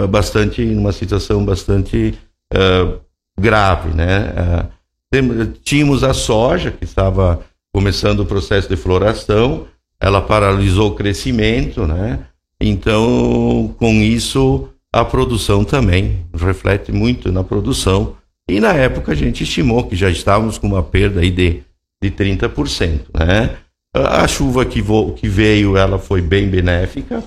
bastante 0.09 0.63
numa 0.63 0.93
situação 0.93 1.43
bastante 1.43 2.17
grave, 3.37 3.93
né? 3.93 4.69
tínhamos 5.63 6.01
a 6.01 6.13
soja 6.13 6.71
que 6.71 6.85
estava 6.85 7.41
começando 7.73 8.21
o 8.21 8.25
processo 8.25 8.69
de 8.69 8.77
floração, 8.77 9.67
ela 10.01 10.21
paralisou 10.21 10.89
o 10.89 10.95
crescimento, 10.95 11.85
né? 11.85 12.19
Então 12.59 13.73
com 13.77 13.93
isso 14.01 14.69
a 14.91 15.05
produção 15.05 15.63
também 15.63 16.25
reflete 16.33 16.91
muito 16.91 17.31
na 17.31 17.43
produção 17.43 18.15
e 18.49 18.59
na 18.59 18.73
época 18.73 19.13
a 19.13 19.15
gente 19.15 19.43
estimou 19.43 19.85
que 19.85 19.95
já 19.95 20.09
estávamos 20.09 20.57
com 20.57 20.67
uma 20.67 20.83
perda 20.83 21.21
aí 21.21 21.31
de, 21.31 21.63
de 22.01 22.11
30%. 22.11 23.05
Né? 23.17 23.57
A 23.93 24.27
chuva 24.27 24.65
que, 24.65 24.81
vo, 24.81 25.13
que 25.13 25.29
veio 25.29 25.77
ela 25.77 25.97
foi 25.97 26.21
bem 26.21 26.49
benéfica, 26.49 27.23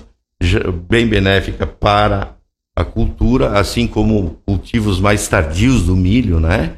bem 0.87 1.07
benéfica 1.07 1.65
para 1.65 2.35
a 2.75 2.83
cultura, 2.83 3.57
assim 3.57 3.87
como 3.87 4.41
cultivos 4.45 4.99
mais 4.99 5.27
tardios 5.27 5.83
do 5.83 5.95
milho, 5.95 6.39
né? 6.39 6.77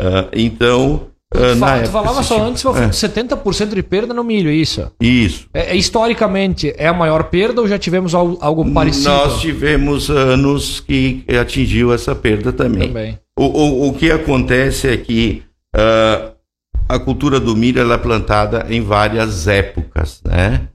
Uh, 0.00 0.28
então, 0.32 1.08
Uh, 1.34 1.54
tu, 1.54 1.58
fala, 1.58 1.82
tu 1.82 1.90
falava 1.90 2.22
só 2.22 2.40
antes 2.40 2.64
é. 2.64 2.88
70% 2.88 3.74
de 3.74 3.82
perda 3.82 4.14
no 4.14 4.22
milho, 4.22 4.50
isso? 4.50 4.90
Isso. 5.00 5.48
É, 5.52 5.72
é, 5.72 5.76
historicamente, 5.76 6.72
é 6.76 6.86
a 6.86 6.92
maior 6.92 7.24
perda 7.24 7.60
ou 7.60 7.66
já 7.66 7.78
tivemos 7.78 8.14
algo, 8.14 8.38
algo 8.40 8.72
parecido? 8.72 9.08
Nós 9.08 9.40
tivemos 9.40 10.08
anos 10.08 10.78
que 10.78 11.24
atingiu 11.40 11.92
essa 11.92 12.14
perda 12.14 12.52
também. 12.52 12.88
Também. 12.88 13.18
O, 13.36 13.44
o, 13.44 13.88
o 13.88 13.94
que 13.94 14.10
acontece 14.10 14.88
é 14.88 14.96
que 14.96 15.42
uh, 15.74 16.32
a 16.88 16.98
cultura 16.98 17.40
do 17.40 17.56
milho 17.56 17.80
ela 17.80 17.94
é 17.94 17.98
plantada 17.98 18.66
em 18.70 18.80
várias 18.80 19.48
épocas, 19.48 20.20
né? 20.24 20.68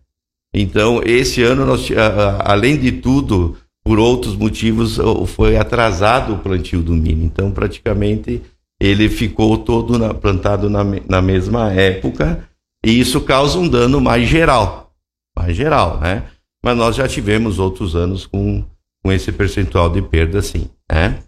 Então, 0.54 1.02
esse 1.06 1.42
ano, 1.42 1.66
nós, 1.66 1.90
uh, 1.90 1.94
além 2.40 2.78
de 2.78 2.92
tudo, 2.92 3.56
por 3.86 3.98
outros 3.98 4.36
motivos, 4.36 5.00
foi 5.28 5.56
atrasado 5.56 6.34
o 6.34 6.40
plantio 6.40 6.82
do 6.82 6.94
milho. 6.94 7.24
Então, 7.24 7.52
praticamente, 7.52 8.42
ele 8.82 9.08
ficou 9.10 9.60
todo 9.60 10.00
na, 10.00 10.12
plantado 10.12 10.68
na, 10.68 10.84
na 11.08 11.22
mesma 11.22 11.72
época 11.72 12.50
e 12.84 13.00
isso 13.00 13.22
causa 13.22 13.60
um 13.60 13.68
dano 13.68 14.02
mais 14.02 14.28
geral, 14.28 14.92
mais 15.38 15.56
geral, 15.56 16.00
né? 16.00 16.24
Mas 16.64 16.76
nós 16.76 16.96
já 16.96 17.08
tivemos 17.08 17.60
outros 17.60 17.96
anos 17.96 18.26
com, 18.26 18.66
com 19.04 19.12
esse 19.12 19.32
percentual 19.32 19.88
de 19.88 20.02
perda, 20.02 20.42
sim, 20.42 20.68
né? 20.92 21.20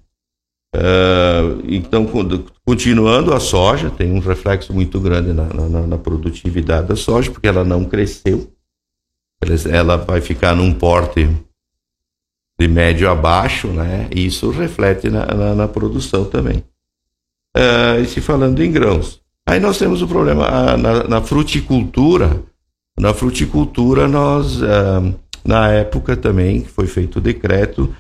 Uh, 0.76 1.62
então, 1.66 2.08
continuando, 2.66 3.32
a 3.32 3.40
soja 3.40 3.92
tem 3.92 4.12
um 4.12 4.18
reflexo 4.18 4.74
muito 4.74 5.00
grande 5.00 5.32
na, 5.32 5.46
na, 5.46 5.86
na, 5.86 5.98
produtividade 6.00 6.88
da 6.88 6.96
soja, 6.96 7.30
porque 7.30 7.48
ela 7.48 7.64
não 7.64 7.86
cresceu. 7.86 8.52
Ela 9.72 9.98
vai 9.98 10.20
ficar 10.20 10.56
num 10.56 10.74
porte 10.74 11.30
de 12.60 12.68
médio 12.68 13.08
a 13.08 13.14
baixo, 13.14 13.68
né? 13.68 14.10
E 14.12 14.26
isso 14.26 14.50
reflete 14.50 15.12
na, 15.12 15.28
na, 15.28 15.54
na 15.54 15.68
produção 15.68 16.26
também. 16.26 16.64
Uh, 17.56 18.02
e 18.02 18.06
se 18.06 18.20
falando 18.20 18.64
em 18.64 18.72
grãos. 18.72 19.22
Aí 19.48 19.60
nós 19.60 19.78
temos 19.78 20.02
o 20.02 20.08
problema 20.08 20.48
uh, 20.48 20.78
na, 20.78 21.04
na, 21.04 21.22
fruticultura. 21.22 22.42
Na 23.00 23.14
fruticultura, 23.14 24.08
nós, 24.08 24.62
uh, 24.62 25.14
na 25.46 25.70
época 25.70 26.18
também, 26.18 26.62
que 26.62 26.70
foi 26.70 26.88
feito 26.88 27.18
o 27.18 27.22
decreto, 27.22 27.94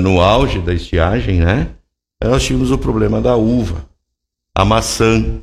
no 0.00 0.22
auge 0.22 0.60
da 0.60 0.72
estiagem, 0.72 1.40
né? 1.40 1.68
nós 2.24 2.42
tínhamos 2.42 2.70
o 2.70 2.78
problema 2.78 3.20
da 3.20 3.36
uva, 3.36 3.84
a 4.54 4.64
maçã. 4.64 5.42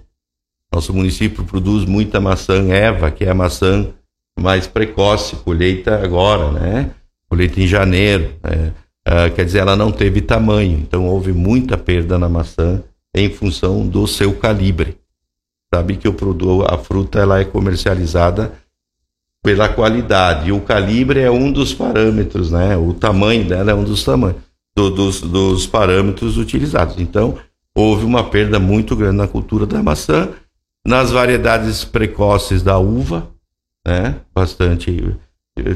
Nosso 0.73 0.91
município 0.91 1.43
produz 1.43 1.85
muita 1.85 2.19
maçã 2.19 2.67
Eva, 2.73 3.11
que 3.11 3.23
é 3.23 3.29
a 3.29 3.35
maçã 3.35 3.93
mais 4.39 4.65
precoce, 4.65 5.35
colheita 5.35 6.03
agora, 6.03 6.51
né? 6.51 6.91
Colheita 7.29 7.61
em 7.61 7.67
janeiro. 7.67 8.33
Né? 8.43 8.73
Uh, 9.07 9.31
quer 9.35 9.45
dizer, 9.45 9.59
ela 9.59 9.75
não 9.75 9.91
teve 9.91 10.21
tamanho, 10.21 10.79
então 10.79 11.05
houve 11.05 11.31
muita 11.31 11.77
perda 11.77 12.17
na 12.17 12.27
maçã 12.27 12.83
em 13.15 13.29
função 13.29 13.87
do 13.87 14.05
seu 14.05 14.33
calibre. 14.33 14.97
Sabe 15.73 15.95
que 15.95 16.07
o 16.07 16.13
produto, 16.13 16.67
a 16.69 16.77
fruta 16.77 17.19
ela 17.19 17.39
é 17.39 17.45
comercializada 17.45 18.53
pela 19.41 19.69
qualidade 19.69 20.49
e 20.49 20.51
o 20.51 20.59
calibre 20.59 21.21
é 21.21 21.31
um 21.31 21.51
dos 21.51 21.73
parâmetros, 21.73 22.51
né? 22.51 22.75
O 22.75 22.93
tamanho 22.93 23.47
dela 23.47 23.71
é 23.71 23.73
um 23.75 23.83
dos 23.83 24.03
tamanhos 24.03 24.41
do, 24.75 24.89
dos, 24.89 25.21
dos 25.21 25.65
parâmetros 25.65 26.37
utilizados. 26.37 26.99
Então, 26.99 27.37
houve 27.73 28.03
uma 28.03 28.23
perda 28.23 28.59
muito 28.59 28.95
grande 28.95 29.17
na 29.17 29.27
cultura 29.27 29.65
da 29.65 29.81
maçã. 29.81 30.29
Nas 30.85 31.11
variedades 31.11 31.83
precoces 31.83 32.61
da 32.61 32.77
uva, 32.77 33.31
né? 33.87 34.15
Bastante 34.33 35.15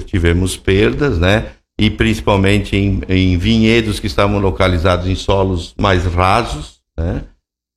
tivemos 0.06 0.58
perdas, 0.58 1.18
né? 1.18 1.52
E 1.80 1.90
principalmente 1.90 2.76
em, 2.76 3.02
em 3.08 3.38
vinhedos 3.38 4.00
que 4.00 4.08
estavam 4.08 4.40
localizados 4.40 5.08
em 5.08 5.16
solos 5.16 5.74
mais 5.80 6.06
rasos, 6.06 6.79
né? 7.00 7.24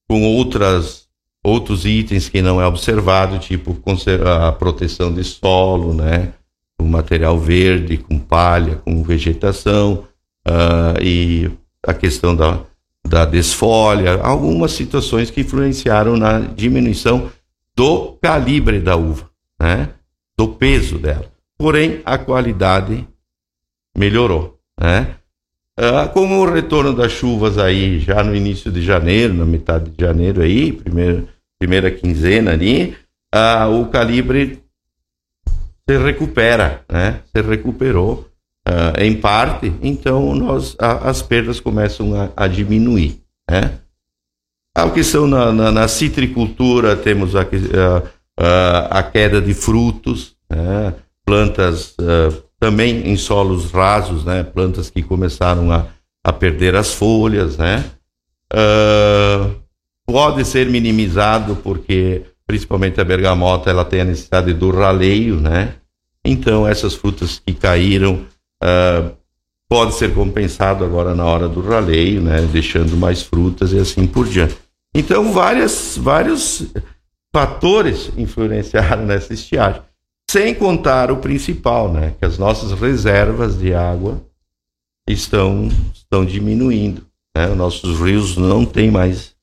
Com 0.08 0.22
outras 0.22 1.02
outros 1.44 1.84
itens 1.84 2.28
que 2.28 2.40
não 2.40 2.60
é 2.60 2.66
observado, 2.66 3.38
tipo 3.38 3.76
a 4.24 4.52
proteção 4.52 5.12
de 5.12 5.24
solo, 5.24 5.92
né? 5.94 6.32
Com 6.78 6.86
material 6.86 7.38
verde, 7.38 7.98
com 7.98 8.18
palha, 8.18 8.76
com 8.76 9.02
vegetação, 9.02 10.04
uh, 10.46 11.02
e 11.02 11.50
a 11.84 11.92
questão 11.92 12.34
da, 12.34 12.60
da 13.06 13.24
desfolha, 13.24 14.20
algumas 14.22 14.72
situações 14.72 15.30
que 15.30 15.40
influenciaram 15.40 16.16
na 16.16 16.40
diminuição 16.40 17.30
do 17.74 18.12
calibre 18.22 18.80
da 18.80 18.96
uva, 18.96 19.28
né? 19.60 19.90
do 20.36 20.48
peso 20.48 20.98
dela. 20.98 21.30
Porém, 21.56 22.00
a 22.04 22.18
qualidade 22.18 23.06
melhorou. 23.96 24.58
Né? 24.80 25.16
Ah, 25.78 26.06
com 26.06 26.26
o 26.38 26.44
retorno 26.44 26.92
das 26.92 27.12
chuvas 27.12 27.56
aí 27.56 27.98
já 27.98 28.22
no 28.22 28.34
início 28.34 28.70
de 28.70 28.82
janeiro, 28.82 29.32
na 29.32 29.46
metade 29.46 29.90
de 29.90 30.04
janeiro 30.04 30.42
aí, 30.42 30.70
primeira, 30.72 31.24
primeira 31.58 31.90
quinzena 31.90 32.52
ali, 32.52 32.94
ah, 33.34 33.68
o 33.68 33.86
calibre 33.86 34.62
se 35.88 35.98
recupera, 35.98 36.84
né? 36.90 37.20
Se 37.34 37.42
recuperou 37.42 38.28
uh, 38.68 39.00
em 39.00 39.14
parte, 39.14 39.72
então 39.82 40.34
nós, 40.34 40.76
a, 40.78 41.08
as 41.08 41.22
perdas 41.22 41.60
começam 41.60 42.14
a, 42.20 42.30
a 42.36 42.46
diminuir. 42.46 43.22
Né? 43.50 43.78
A 44.76 44.88
questão 44.90 45.26
na, 45.26 45.52
na, 45.52 45.72
na 45.72 45.88
citricultura, 45.88 46.96
temos 46.96 47.34
a, 47.34 47.46
a, 48.90 49.02
queda 49.02 49.40
de 49.40 49.52
frutos, 49.52 50.36
né? 50.48 50.94
plantas 51.24 51.96
também 52.62 53.08
em 53.08 53.16
solos 53.16 53.72
rasos, 53.72 54.24
né? 54.24 54.44
plantas 54.44 54.88
que 54.88 55.02
começaram 55.02 55.72
a, 55.72 55.86
a 56.22 56.32
perder 56.32 56.76
as 56.76 56.94
folhas. 56.94 57.56
Né? 57.58 57.84
Uh, 58.54 59.56
pode 60.06 60.44
ser 60.44 60.70
minimizado 60.70 61.56
porque 61.56 62.22
principalmente 62.46 63.00
a 63.00 63.04
bergamota 63.04 63.68
ela 63.68 63.84
tem 63.84 64.02
a 64.02 64.04
necessidade 64.04 64.54
do 64.54 64.70
raleio, 64.70 65.40
né? 65.40 65.74
Então 66.24 66.64
essas 66.68 66.94
frutas 66.94 67.42
que 67.44 67.52
caíram 67.52 68.26
uh, 68.62 69.10
pode 69.68 69.94
ser 69.94 70.14
compensado 70.14 70.84
agora 70.84 71.16
na 71.16 71.24
hora 71.24 71.48
do 71.48 71.60
raleio, 71.62 72.20
né, 72.20 72.42
deixando 72.52 72.96
mais 72.96 73.22
frutas 73.22 73.72
e 73.72 73.78
assim 73.78 74.06
por 74.06 74.28
diante. 74.28 74.56
Então, 74.94 75.32
várias, 75.32 75.96
vários 75.96 76.66
fatores 77.34 78.12
influenciaram 78.16 79.02
nessa 79.06 79.32
estiagem. 79.32 79.82
Sem 80.32 80.54
contar 80.54 81.10
o 81.10 81.18
principal, 81.18 81.92
né, 81.92 82.14
que 82.18 82.24
as 82.24 82.38
nossas 82.38 82.72
reservas 82.72 83.58
de 83.58 83.74
água 83.74 84.24
estão, 85.06 85.68
estão 85.92 86.24
diminuindo. 86.24 87.06
Né? 87.36 87.50
Os 87.50 87.56
nossos 87.58 88.00
rios 88.00 88.38
não 88.38 88.64
têm 88.64 88.90
mais 88.90 89.34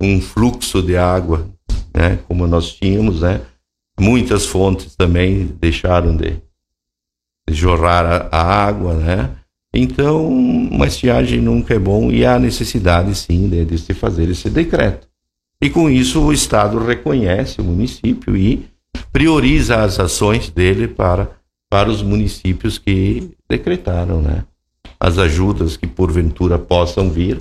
um 0.00 0.20
fluxo 0.20 0.82
de 0.82 0.96
água 0.96 1.48
né, 1.94 2.18
como 2.26 2.48
nós 2.48 2.72
tínhamos. 2.74 3.20
Né? 3.20 3.42
Muitas 3.96 4.44
fontes 4.44 4.96
também 4.96 5.46
deixaram 5.46 6.16
de, 6.16 6.42
jorrar 7.48 8.04
a, 8.04 8.36
a 8.36 8.66
água, 8.66 8.94
né? 8.94 9.36
Então, 9.72 10.26
uma 10.26 10.88
estiagem 10.88 11.40
nunca 11.40 11.74
é 11.74 11.78
bom 11.78 12.10
e 12.10 12.26
há 12.26 12.40
necessidade, 12.40 13.14
sim, 13.14 13.48
de, 13.48 13.64
de 13.64 13.78
se 13.78 13.94
fazer 13.94 14.28
esse 14.28 14.50
decreto. 14.50 15.06
E 15.60 15.70
com 15.70 15.88
isso, 15.88 16.20
o 16.20 16.32
Estado 16.32 16.76
reconhece 16.84 17.60
o 17.60 17.64
município 17.64 18.36
e 18.36 18.73
prioriza 19.12 19.82
as 19.82 19.98
ações 20.00 20.50
dele 20.50 20.88
para, 20.88 21.30
para 21.70 21.88
os 21.88 22.02
municípios 22.02 22.78
que 22.78 23.30
decretaram, 23.48 24.20
né? 24.20 24.44
As 24.98 25.18
ajudas 25.18 25.76
que 25.76 25.86
porventura 25.86 26.58
possam 26.58 27.10
vir, 27.10 27.38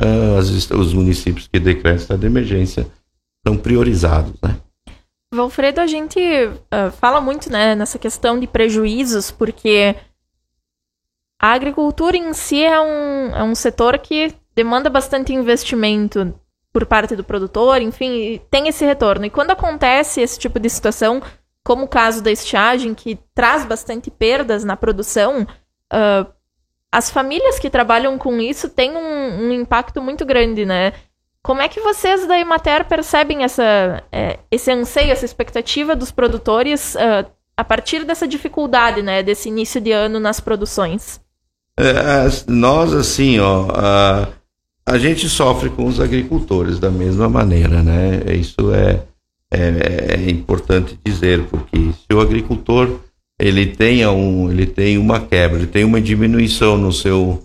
uh, 0.00 0.38
as, 0.38 0.70
os 0.70 0.92
municípios 0.92 1.48
que 1.48 1.58
decretam 1.58 1.96
estado 1.96 2.20
de 2.20 2.26
emergência 2.26 2.86
são 3.46 3.56
priorizados, 3.56 4.34
né? 4.42 4.56
Valfredo, 5.34 5.80
a 5.80 5.86
gente 5.86 6.20
uh, 6.20 6.90
fala 6.92 7.20
muito 7.20 7.50
né, 7.50 7.74
nessa 7.74 7.98
questão 7.98 8.38
de 8.38 8.46
prejuízos, 8.46 9.30
porque 9.30 9.96
a 11.40 11.52
agricultura 11.52 12.16
em 12.16 12.34
si 12.34 12.62
é 12.62 12.78
um, 12.78 13.34
é 13.34 13.42
um 13.42 13.54
setor 13.54 13.98
que 13.98 14.34
demanda 14.54 14.90
bastante 14.90 15.32
investimento 15.32 16.34
por 16.72 16.86
parte 16.86 17.14
do 17.14 17.22
produtor, 17.22 17.82
enfim, 17.82 18.40
tem 18.50 18.68
esse 18.68 18.84
retorno. 18.84 19.26
E 19.26 19.30
quando 19.30 19.50
acontece 19.50 20.20
esse 20.20 20.38
tipo 20.38 20.58
de 20.58 20.70
situação, 20.70 21.22
como 21.62 21.84
o 21.84 21.88
caso 21.88 22.22
da 22.22 22.30
estiagem, 22.30 22.94
que 22.94 23.18
traz 23.34 23.64
bastante 23.64 24.10
perdas 24.10 24.64
na 24.64 24.76
produção, 24.76 25.42
uh, 25.42 26.32
as 26.90 27.10
famílias 27.10 27.58
que 27.58 27.70
trabalham 27.70 28.18
com 28.18 28.38
isso 28.38 28.68
têm 28.68 28.96
um, 28.96 29.48
um 29.48 29.52
impacto 29.52 30.00
muito 30.00 30.24
grande, 30.24 30.64
né? 30.64 30.92
Como 31.42 31.60
é 31.60 31.68
que 31.68 31.80
vocês 31.80 32.26
da 32.26 32.38
Imater 32.38 32.84
percebem 32.86 33.42
essa, 33.42 34.02
é, 34.12 34.38
esse 34.50 34.70
anseio, 34.70 35.10
essa 35.10 35.24
expectativa 35.24 35.96
dos 35.96 36.12
produtores 36.12 36.94
uh, 36.94 37.28
a 37.56 37.64
partir 37.64 38.04
dessa 38.04 38.28
dificuldade, 38.28 39.02
né, 39.02 39.22
desse 39.22 39.48
início 39.48 39.80
de 39.80 39.90
ano 39.90 40.20
nas 40.20 40.38
produções? 40.38 41.20
É, 41.78 42.28
nós, 42.46 42.94
assim, 42.94 43.40
ó, 43.40 43.66
a, 43.74 44.28
a 44.86 44.98
gente 44.98 45.28
sofre 45.28 45.70
com 45.70 45.86
os 45.86 46.00
agricultores 46.00 46.78
da 46.78 46.90
mesma 46.90 47.28
maneira, 47.28 47.82
né? 47.82 48.20
Isso 48.34 48.74
é, 48.74 49.02
é, 49.50 50.16
é 50.16 50.30
importante 50.30 50.98
dizer, 51.04 51.44
porque 51.44 51.92
se 51.92 52.14
o 52.14 52.20
agricultor 52.20 53.00
ele 53.40 53.66
tenha 53.66 54.10
um, 54.10 54.50
ele 54.50 54.66
tem 54.66 54.98
uma 54.98 55.20
quebra, 55.20 55.58
ele 55.58 55.66
tem 55.66 55.84
uma 55.84 56.00
diminuição 56.00 56.76
no 56.76 56.92
seu, 56.92 57.42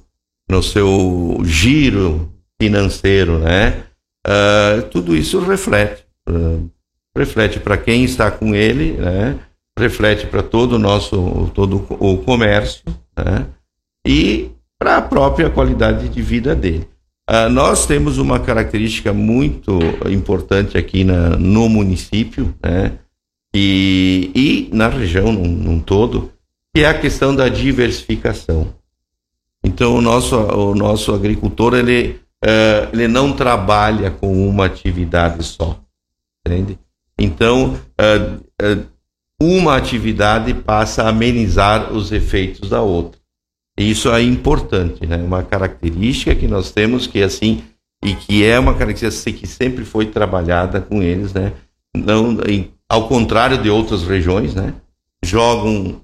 no 0.49 0.61
seu 0.61 1.39
giro 1.43 2.31
financeiro, 2.61 3.39
né? 3.39 3.83
Uh, 4.25 4.81
tudo 4.91 5.15
isso 5.15 5.39
reflete. 5.39 6.03
Uh, 6.27 6.69
reflete 7.17 7.59
para 7.59 7.77
quem 7.77 8.03
está 8.03 8.29
com 8.29 8.53
ele, 8.53 8.93
né? 8.93 9.39
reflete 9.77 10.25
para 10.25 10.41
todo 10.41 10.73
o 10.73 10.79
nosso 10.79 11.51
todo 11.53 11.85
o 11.99 12.17
comércio 12.17 12.83
né? 13.15 13.45
e 14.05 14.49
para 14.79 14.97
a 14.97 15.01
própria 15.01 15.49
qualidade 15.49 16.09
de 16.09 16.21
vida 16.21 16.55
dele. 16.55 16.87
Uh, 17.29 17.49
nós 17.49 17.85
temos 17.85 18.17
uma 18.17 18.39
característica 18.39 19.11
muito 19.11 19.79
importante 20.09 20.77
aqui 20.77 21.03
na, 21.03 21.31
no 21.31 21.67
município 21.67 22.55
né? 22.63 22.99
e, 23.53 24.31
e 24.33 24.75
na 24.75 24.87
região 24.87 25.31
num, 25.31 25.47
num 25.47 25.79
todo, 25.79 26.31
que 26.73 26.83
é 26.83 26.87
a 26.87 26.97
questão 26.97 27.35
da 27.35 27.49
diversificação. 27.49 28.73
Então 29.63 29.95
o 29.95 30.01
nosso, 30.01 30.37
o 30.37 30.73
nosso 30.73 31.13
agricultor 31.13 31.75
ele 31.75 32.19
uh, 32.43 32.89
ele 32.93 33.07
não 33.07 33.33
trabalha 33.33 34.11
com 34.11 34.47
uma 34.47 34.65
atividade 34.65 35.43
só, 35.43 35.79
entende? 36.45 36.77
Então, 37.19 37.73
uh, 37.99 38.85
uma 39.41 39.75
atividade 39.75 40.53
passa 40.53 41.03
a 41.03 41.09
amenizar 41.09 41.91
os 41.93 42.11
efeitos 42.11 42.69
da 42.69 42.81
outra. 42.81 43.19
E 43.77 43.89
isso 43.91 44.09
é 44.11 44.21
importante, 44.21 45.05
né? 45.05 45.17
Uma 45.17 45.43
característica 45.43 46.33
que 46.33 46.47
nós 46.47 46.71
temos 46.71 47.05
que 47.05 47.21
assim 47.21 47.63
e 48.03 48.15
que 48.15 48.43
é 48.43 48.57
uma 48.57 48.73
característica 48.73 49.37
que 49.37 49.45
sempre 49.45 49.85
foi 49.85 50.07
trabalhada 50.07 50.81
com 50.81 51.03
eles, 51.03 51.33
né? 51.33 51.53
Não, 51.95 52.37
em, 52.47 52.71
ao 52.89 53.07
contrário 53.07 53.61
de 53.61 53.69
outras 53.69 54.03
regiões, 54.03 54.55
né? 54.55 54.73
Jogam 55.23 56.01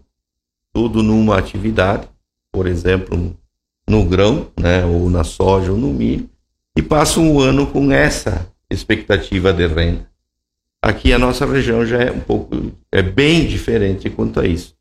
tudo 0.73 1.03
numa 1.03 1.37
atividade, 1.37 2.07
por 2.51 2.67
exemplo, 2.67 3.35
no 3.87 4.05
grão, 4.05 4.51
né, 4.59 4.85
ou 4.85 5.09
na 5.09 5.23
soja 5.23 5.71
ou 5.71 5.77
no 5.77 5.93
milho, 5.93 6.29
e 6.75 6.81
passam 6.81 7.31
um 7.31 7.39
ano 7.39 7.67
com 7.67 7.91
essa 7.91 8.47
expectativa 8.69 9.53
de 9.53 9.67
renda. 9.67 10.07
Aqui 10.81 11.13
a 11.13 11.19
nossa 11.19 11.45
região 11.45 11.85
já 11.85 12.01
é 12.01 12.11
um 12.11 12.19
pouco, 12.19 12.71
é 12.91 13.01
bem 13.01 13.45
diferente 13.45 14.09
quanto 14.09 14.39
a 14.39 14.47
isso. 14.47 14.72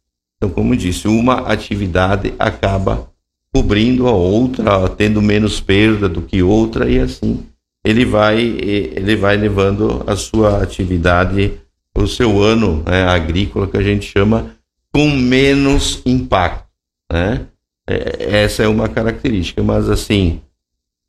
Então, 0.43 0.51
como 0.51 0.77
disse, 0.77 1.07
uma 1.07 1.47
atividade 1.53 2.35
acaba 2.37 3.09
cobrindo 3.55 4.09
a 4.09 4.11
outra, 4.11 4.89
tendo 4.89 5.23
menos 5.23 5.61
perda 5.61 6.09
do 6.09 6.21
que 6.21 6.43
outra 6.43 6.91
e 6.91 6.99
assim 6.99 7.47
ele 7.85 8.05
vai 8.05 8.41
ele 8.41 9.15
vai 9.15 9.37
levando 9.37 10.03
a 10.05 10.17
sua 10.17 10.61
atividade, 10.61 11.61
o 11.97 12.09
seu 12.09 12.43
ano 12.43 12.83
né, 12.85 13.05
agrícola 13.05 13.69
que 13.69 13.77
a 13.77 13.83
gente 13.83 14.11
chama 14.11 14.57
com 14.93 15.09
menos 15.11 16.03
impacto, 16.05 16.67
né? 17.13 17.47
É, 17.89 18.43
essa 18.43 18.65
é 18.65 18.69
uma 18.69 18.89
característica, 18.89 19.63
mas 19.63 19.89
assim, 19.89 20.41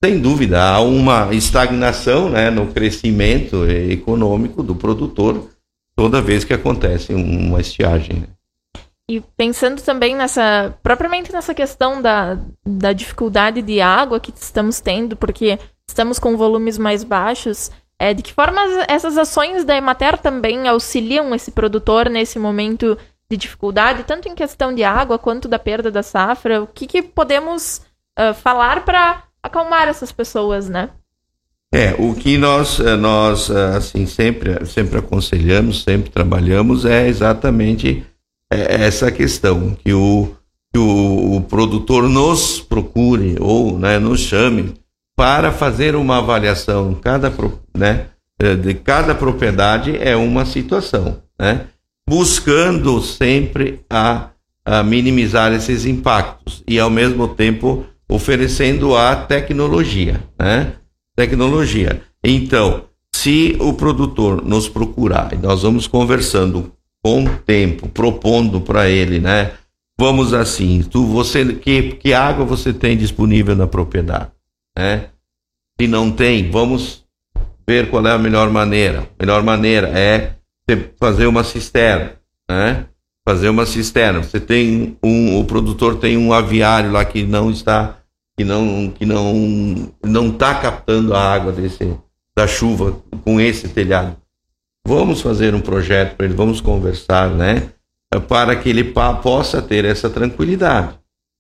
sem 0.04 0.20
dúvida, 0.20 0.62
há 0.62 0.80
uma 0.80 1.34
estagnação 1.34 2.30
né, 2.30 2.52
no 2.52 2.68
crescimento 2.68 3.66
econômico 3.66 4.62
do 4.62 4.76
produtor 4.76 5.50
toda 5.96 6.22
vez 6.22 6.44
que 6.44 6.54
acontece 6.54 7.14
uma 7.16 7.60
estiagem. 7.60 8.18
Né? 8.18 8.28
E 9.10 9.22
pensando 9.36 9.82
também 9.82 10.16
nessa, 10.16 10.74
propriamente 10.82 11.32
nessa 11.32 11.54
questão 11.54 12.02
da, 12.02 12.38
da 12.66 12.94
dificuldade 12.94 13.62
de 13.62 13.82
água 13.82 14.20
que 14.20 14.32
estamos 14.34 14.80
tendo, 14.80 15.16
porque 15.18 15.60
estamos 15.88 16.20
com 16.20 16.38
volumes 16.38 16.78
mais 16.78 17.04
baixos. 17.04 17.70
É, 18.00 18.14
de 18.14 18.24
que 18.24 18.34
forma 18.34 18.60
essas 18.88 19.18
ações 19.18 19.64
da 19.64 19.76
Emater 19.76 20.18
também 20.18 20.68
auxiliam 20.68 21.34
esse 21.36 21.52
produtor 21.52 22.10
nesse 22.10 22.40
momento 22.40 22.98
de 23.30 23.38
dificuldade, 23.38 24.04
tanto 24.04 24.28
em 24.28 24.36
questão 24.36 24.74
de 24.74 24.84
água 24.84 25.20
quanto 25.20 25.48
da 25.48 25.60
perda 25.60 25.92
da 25.92 26.04
safra? 26.04 26.62
O 26.62 26.68
que, 26.68 26.88
que 26.88 27.02
podemos 27.02 27.82
uh, 28.18 28.34
falar 28.34 28.84
para 28.84 29.24
acalmar 29.42 29.88
essas 29.88 30.12
pessoas, 30.12 30.70
né? 30.70 30.90
É, 31.74 31.96
o 31.98 32.14
que 32.14 32.38
nós, 32.38 32.80
eh, 32.80 32.96
nós 32.96 33.50
eh, 33.50 33.78
assim, 33.78 34.06
sempre, 34.06 34.64
sempre 34.64 35.00
aconselhamos, 35.00 35.82
sempre 35.82 36.12
trabalhamos 36.12 36.86
é 36.86 37.08
exatamente 37.08 38.06
eh, 38.54 38.86
essa 38.86 39.12
questão, 39.12 39.76
que 39.84 39.94
o, 39.94 40.32
que 40.72 40.80
o, 40.80 41.38
o 41.38 41.42
produtor 41.42 42.08
nos 42.10 42.60
procure 42.60 43.36
ou 43.40 43.78
né, 43.78 44.00
nos 44.00 44.20
chame 44.20 44.74
para 45.16 45.52
fazer 45.52 45.96
uma 45.96 46.18
avaliação. 46.18 46.94
Cada, 46.96 47.32
né, 47.76 48.08
de 48.62 48.74
cada 48.74 49.14
propriedade 49.14 49.98
é 50.00 50.16
uma 50.16 50.46
situação, 50.46 51.22
né? 51.40 51.68
buscando 52.10 53.02
sempre 53.02 53.82
a, 53.90 54.30
a 54.66 54.84
minimizar 54.84 55.54
esses 55.54 55.86
impactos 55.86 56.64
e, 56.68 56.80
ao 56.80 56.90
mesmo 56.90 57.28
tempo, 57.28 57.86
oferecendo 58.10 58.96
a 58.96 59.16
tecnologia. 59.16 60.22
Né? 60.38 60.74
tecnologia. 61.16 62.02
Então, 62.24 62.86
se 63.14 63.56
o 63.60 63.74
produtor 63.74 64.44
nos 64.44 64.68
procurar 64.68 65.34
e 65.34 65.38
nós 65.38 65.62
vamos 65.62 65.88
conversando 65.88 66.72
com 67.04 67.26
tempo, 67.46 67.90
propondo 67.90 68.62
para 68.62 68.90
ele, 68.90 69.20
né? 69.20 69.52
Vamos 70.00 70.34
assim, 70.34 70.82
tu 70.82 71.06
você 71.06 71.54
que 71.54 71.92
que 71.94 72.14
água 72.14 72.46
você 72.46 72.74
tem 72.74 72.98
disponível 72.98 73.56
na 73.56 73.68
propriedade, 73.68 74.32
né? 74.78 75.10
Se 75.80 75.88
não 75.88 76.12
tem, 76.12 76.50
vamos 76.50 77.04
ver 77.68 77.90
qual 77.90 78.06
é 78.08 78.12
a 78.12 78.18
melhor 78.18 78.50
maneira. 78.50 79.02
A 79.02 79.24
melhor 79.24 79.44
maneira 79.44 79.88
é 79.88 80.36
fazer 81.00 81.28
uma 81.28 81.44
cisterna, 81.44 82.14
né? 82.50 82.86
Fazer 83.28 83.50
uma 83.50 83.66
cisterna. 83.66 84.24
Você 84.24 84.40
tem 84.40 84.98
um, 85.04 85.40
o 85.40 85.46
produtor 85.46 85.98
tem 85.98 86.18
um 86.18 86.34
aviário 86.34 86.92
lá 86.92 87.04
que 87.04 87.24
não 87.24 87.52
está 87.52 88.00
que 88.38 88.44
não 88.44 88.90
que 88.90 89.06
não 89.06 89.94
não 90.04 90.30
está 90.30 90.56
captando 90.56 91.14
a 91.14 91.22
água 91.22 91.52
desse 91.52 91.96
da 92.36 92.48
chuva 92.48 92.98
com 93.24 93.40
esse 93.40 93.70
telhado. 93.70 94.18
Vamos 94.86 95.22
fazer 95.22 95.56
um 95.56 95.62
projeto 95.62 96.16
para 96.16 96.26
ele, 96.26 96.36
vamos 96.36 96.60
conversar, 96.60 97.30
né? 97.30 97.70
Para 98.28 98.56
que 98.56 98.70
ele 98.70 98.84
possa 98.84 99.62
ter 99.62 99.86
essa 99.86 100.10
tranquilidade. 100.10 101.00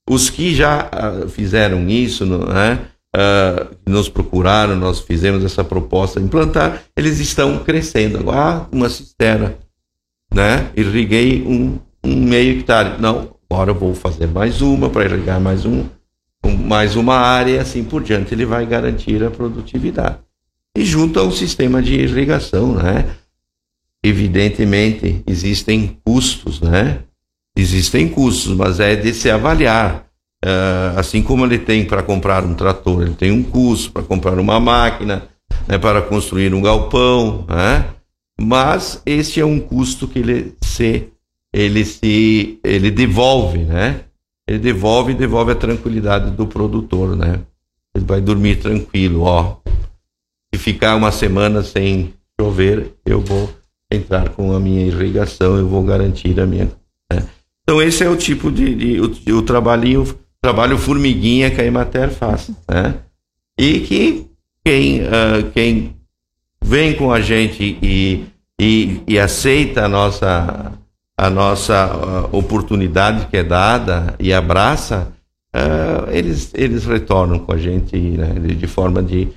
Os 0.09 0.29
que 0.29 0.55
já 0.55 0.89
uh, 0.89 1.29
fizeram 1.29 1.87
isso, 1.89 2.25
né? 2.25 2.79
Uh, 3.15 3.75
nos 3.85 4.09
procuraram, 4.09 4.75
nós 4.75 5.01
fizemos 5.01 5.43
essa 5.43 5.63
proposta 5.63 6.19
de 6.19 6.25
implantar, 6.25 6.81
eles 6.95 7.19
estão 7.19 7.59
crescendo. 7.59 8.17
Agora, 8.17 8.39
ah, 8.39 8.67
uma 8.71 8.89
cisterna, 8.89 9.55
né? 10.33 10.71
Irriguei 10.75 11.43
um, 11.43 11.77
um 12.03 12.15
meio 12.15 12.57
hectare. 12.57 12.99
Não, 12.99 13.35
agora 13.49 13.71
eu 13.71 13.75
vou 13.75 13.93
fazer 13.93 14.27
mais 14.27 14.61
uma 14.61 14.89
para 14.89 15.05
irrigar 15.05 15.39
mais 15.39 15.65
um 15.65 15.85
mais 16.45 16.95
uma 16.95 17.15
área 17.15 17.51
e 17.51 17.59
assim 17.59 17.83
por 17.83 18.03
diante, 18.03 18.33
ele 18.33 18.45
vai 18.45 18.65
garantir 18.65 19.23
a 19.23 19.31
produtividade. 19.31 20.17
E 20.77 20.83
junto 20.83 21.19
ao 21.19 21.31
sistema 21.31 21.81
de 21.81 21.93
irrigação, 21.95 22.73
né? 22.73 23.05
Evidentemente, 24.03 25.23
existem 25.25 25.97
custos, 26.03 26.59
né? 26.59 26.99
Existem 27.55 28.09
custos, 28.09 28.53
mas 28.55 28.79
é 28.79 28.95
de 28.95 29.13
se 29.13 29.29
avaliar. 29.29 30.05
Uh, 30.43 30.99
assim 30.99 31.21
como 31.21 31.45
ele 31.45 31.57
tem 31.57 31.85
para 31.85 32.03
comprar 32.03 32.43
um 32.43 32.53
trator, 32.53 33.03
ele 33.03 33.13
tem 33.13 33.31
um 33.31 33.41
custo 33.41 33.93
para 33.93 34.03
comprar 34.03 34.37
uma 34.37 34.59
máquina, 34.59 35.23
né, 35.65 35.77
para 35.77 36.01
construir 36.01 36.53
um 36.53 36.61
galpão, 36.61 37.45
né? 37.47 37.85
mas 38.37 39.01
este 39.05 39.39
é 39.39 39.45
um 39.45 39.57
custo 39.57 40.05
que 40.05 40.19
ele 40.19 40.53
se 40.61 41.07
ele 41.53 41.85
se 41.85 42.59
ele 42.61 42.91
devolve, 42.91 43.59
né? 43.59 44.01
ele 44.47 44.59
devolve 44.59 45.13
e 45.13 45.15
devolve 45.15 45.51
a 45.51 45.55
tranquilidade 45.55 46.31
do 46.31 46.45
produtor, 46.45 47.15
né? 47.15 47.39
Ele 47.95 48.05
vai 48.05 48.19
dormir 48.19 48.57
tranquilo, 48.57 49.21
ó. 49.21 49.57
Se 50.53 50.59
ficar 50.59 50.95
uma 50.95 51.11
semana 51.11 51.63
sem 51.63 52.13
chover, 52.39 52.93
eu 53.05 53.21
vou 53.21 53.49
entrar 53.95 54.29
com 54.29 54.53
a 54.53 54.59
minha 54.59 54.85
irrigação, 54.85 55.57
eu 55.57 55.67
vou 55.67 55.83
garantir 55.83 56.39
a 56.39 56.45
minha. 56.45 56.71
Né? 57.11 57.23
Então 57.63 57.81
esse 57.81 58.03
é 58.03 58.09
o 58.09 58.15
tipo 58.15 58.51
de, 58.51 58.75
de 58.75 59.01
o, 59.01 59.37
o 59.37 59.41
trabalhinho, 59.41 60.05
trabalho 60.41 60.77
formiguinha 60.77 61.51
que 61.51 61.61
a 61.61 61.65
Emater 61.65 62.09
faz, 62.09 62.51
né? 62.69 62.95
E 63.57 63.79
que 63.81 64.27
quem, 64.65 65.01
uh, 65.01 65.51
quem 65.53 65.95
vem 66.63 66.95
com 66.95 67.11
a 67.11 67.21
gente 67.21 67.77
e, 67.81 68.25
e, 68.59 69.01
e 69.07 69.19
aceita 69.19 69.85
a 69.85 69.89
nossa 69.89 70.73
a 71.17 71.29
nossa 71.29 71.95
uh, 71.95 72.37
oportunidade 72.37 73.27
que 73.27 73.37
é 73.37 73.43
dada 73.43 74.15
e 74.19 74.33
abraça, 74.33 75.13
uh, 75.55 76.09
eles, 76.11 76.51
eles 76.53 76.85
retornam 76.85 77.39
com 77.39 77.53
a 77.53 77.57
gente 77.57 77.95
né, 77.95 78.33
de, 78.33 78.55
de, 78.55 78.67
forma 78.67 79.01
de, 79.01 79.27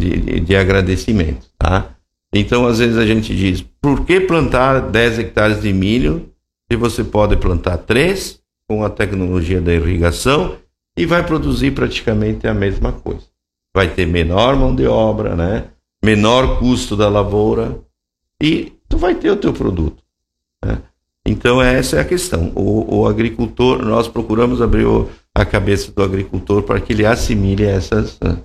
de, 0.00 0.40
de, 0.40 0.56
agradecimento. 0.56 1.46
Tá? 1.58 1.90
Então, 2.38 2.66
às 2.66 2.78
vezes 2.78 2.98
a 2.98 3.06
gente 3.06 3.34
diz, 3.34 3.64
por 3.80 4.04
que 4.04 4.20
plantar 4.20 4.80
10 4.80 5.18
hectares 5.18 5.62
de 5.62 5.72
milho 5.72 6.30
se 6.70 6.76
você 6.76 7.02
pode 7.02 7.36
plantar 7.36 7.78
3 7.78 8.40
com 8.68 8.84
a 8.84 8.90
tecnologia 8.90 9.60
da 9.60 9.72
irrigação 9.72 10.56
e 10.96 11.06
vai 11.06 11.24
produzir 11.24 11.72
praticamente 11.72 12.46
a 12.46 12.54
mesma 12.54 12.92
coisa. 12.92 13.24
Vai 13.74 13.88
ter 13.88 14.06
menor 14.06 14.56
mão 14.56 14.74
de 14.74 14.86
obra, 14.86 15.36
né? 15.36 15.68
menor 16.04 16.58
custo 16.58 16.96
da 16.96 17.08
lavoura 17.08 17.80
e 18.42 18.72
tu 18.88 18.98
vai 18.98 19.14
ter 19.14 19.30
o 19.30 19.36
teu 19.36 19.52
produto. 19.52 20.02
Né? 20.64 20.78
Então, 21.26 21.60
essa 21.60 21.96
é 21.96 22.00
a 22.00 22.04
questão. 22.04 22.52
O, 22.54 22.98
o 22.98 23.06
agricultor, 23.06 23.84
nós 23.84 24.06
procuramos 24.08 24.62
abrir 24.62 24.86
o, 24.86 25.08
a 25.34 25.44
cabeça 25.44 25.90
do 25.90 26.02
agricultor 26.02 26.62
para 26.62 26.80
que 26.80 26.92
ele 26.92 27.04
assimile 27.04 27.64
essas. 27.64 28.18
Né? 28.20 28.38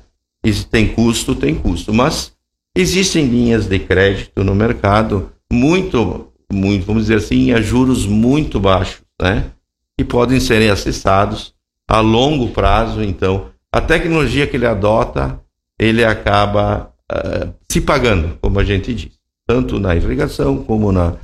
Se 0.46 0.66
tem 0.66 0.88
custo, 0.94 1.36
tem 1.36 1.56
custo. 1.56 1.94
Mas 1.94 2.34
existem 2.76 3.26
linhas 3.26 3.68
de 3.68 3.80
crédito 3.80 4.44
no 4.44 4.56
mercado 4.56 5.32
muito, 5.52 6.32
muito, 6.52 6.86
vamos 6.86 7.04
dizer 7.04 7.16
assim, 7.16 7.52
a 7.52 7.62
juros 7.62 8.06
muito 8.06 8.60
baixos, 8.60 9.02
né? 9.22 9.52
Que 9.98 10.06
podem 10.06 10.40
serem 10.40 10.70
acessados 10.70 11.54
a 11.88 12.00
longo 12.00 12.50
prazo. 12.50 13.04
Então, 13.04 13.50
a 13.72 13.82
tecnologia 13.82 14.48
que 14.48 14.58
ele 14.58 14.66
adota, 14.66 15.40
ele 15.80 16.04
acaba 16.04 16.94
uh, 17.12 17.54
se 17.70 17.82
pagando, 17.82 18.38
como 18.42 18.60
a 18.60 18.64
gente 18.64 18.94
diz, 18.94 19.20
tanto 19.48 19.80
na 19.80 19.96
irrigação 19.96 20.64
como 20.64 20.92
na 20.92 21.18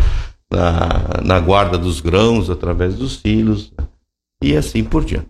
na, 0.51 1.21
na 1.23 1.39
guarda 1.39 1.77
dos 1.77 1.99
grãos 2.01 2.49
através 2.49 2.95
dos 2.95 3.19
silos 3.19 3.73
e 4.41 4.55
assim 4.55 4.83
por 4.83 5.03
diante. 5.03 5.29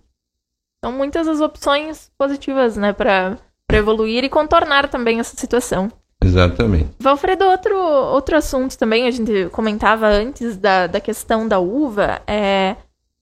São 0.84 0.92
muitas 0.92 1.28
as 1.28 1.42
opções 1.42 2.12
positivas, 2.18 2.78
né, 2.78 2.94
para 2.94 3.38
evoluir 3.74 4.24
e 4.24 4.30
contornar 4.30 4.90
também 4.90 5.20
essa 5.20 5.36
situação. 5.36 5.92
Exatamente. 6.24 6.90
Valfredo, 7.00 7.46
outro, 7.46 7.76
outro 7.78 8.36
assunto 8.36 8.78
também, 8.78 9.08
a 9.08 9.12
gente 9.12 9.50
comentava 9.52 10.08
antes 10.08 10.58
da, 10.58 10.88
da 10.88 11.00
questão 11.00 11.48
da 11.48 11.60
uva, 11.60 12.22
é... 12.28 12.76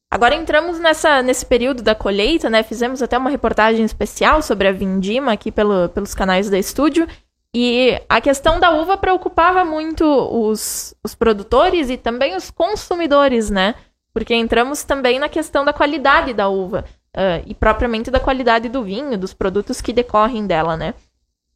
Agora 0.10 0.36
entramos 0.36 0.80
nessa, 0.80 1.22
nesse 1.22 1.46
período 1.46 1.82
da 1.82 1.94
colheita, 1.94 2.50
né? 2.50 2.64
Fizemos 2.64 3.02
até 3.02 3.18
uma 3.18 3.30
reportagem 3.30 3.84
especial 3.84 4.42
sobre 4.42 4.68
a 4.68 4.72
vindima 4.72 5.34
aqui 5.34 5.52
pelo, 5.52 5.90
pelos 5.90 6.16
canais 6.16 6.50
da 6.50 6.58
estúdio. 6.58 7.06
E 7.54 8.00
a 8.08 8.22
questão 8.22 8.60
da 8.60 8.72
uva 8.72 8.98
preocupava 8.98 9.66
muito 9.66 10.06
os, 10.06 10.94
os 11.04 11.16
produtores 11.16 11.90
e 11.90 11.98
também 11.98 12.36
os 12.36 12.52
consumidores, 12.52 13.50
né? 13.50 13.76
Porque 14.14 14.34
entramos 14.34 14.84
também 14.84 15.20
na 15.20 15.28
questão 15.28 15.66
da 15.66 15.74
qualidade 15.74 16.34
da 16.34 16.48
uva 16.48 16.86
uh, 17.16 17.44
e 17.46 17.54
propriamente 17.54 18.12
da 18.12 18.20
qualidade 18.20 18.70
do 18.70 18.84
vinho, 18.84 19.18
dos 19.18 19.34
produtos 19.34 19.82
que 19.82 19.92
decorrem 19.92 20.46
dela, 20.46 20.78
né? 20.78 20.94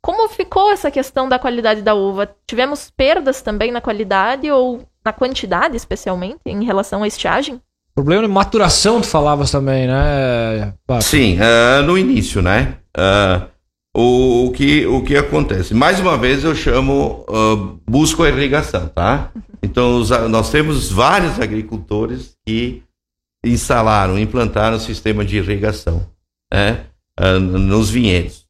Como 0.02 0.30
ficou 0.30 0.72
essa 0.72 0.90
questão 0.90 1.28
da 1.28 1.38
qualidade 1.38 1.82
da 1.82 1.94
uva? 1.94 2.30
Tivemos 2.48 2.90
perdas 2.90 3.42
também 3.42 3.72
na 3.72 3.82
qualidade 3.82 4.50
ou 4.50 4.82
na 5.04 5.12
quantidade, 5.12 5.76
especialmente, 5.76 6.40
em 6.46 6.64
relação 6.64 7.04
à 7.04 7.08
estiagem? 7.08 7.62
Problema 7.94 8.22
de 8.22 8.30
maturação, 8.30 9.02
tu 9.02 9.08
falavas 9.08 9.52
também, 9.52 9.88
né? 9.88 10.74
Sim, 11.02 11.38
uh, 11.38 11.84
no 11.84 11.98
início, 11.98 12.42
né? 12.42 12.76
Uh, 12.98 13.48
o, 13.94 14.46
o, 14.46 14.52
que, 14.52 14.86
o 14.86 15.04
que 15.04 15.18
acontece? 15.18 15.74
Mais 15.74 16.00
uma 16.00 16.18
vez 16.18 16.44
eu 16.44 16.56
chamo, 16.56 17.26
uh, 17.28 17.80
busco 17.90 18.24
a 18.24 18.30
irrigação, 18.30 18.88
tá? 18.88 19.32
Então 19.62 19.98
os, 19.98 20.10
nós 20.30 20.50
temos 20.50 20.90
vários 20.90 21.40
agricultores 21.40 22.38
que 22.48 22.84
instalaram, 23.44 24.18
implantaram 24.18 24.78
o 24.78 24.80
sistema 24.80 25.26
de 25.26 25.38
irrigação 25.38 26.08
né? 26.52 26.86
Uh, 27.20 27.40
nos 27.40 27.90
vinhedos. 27.90 28.46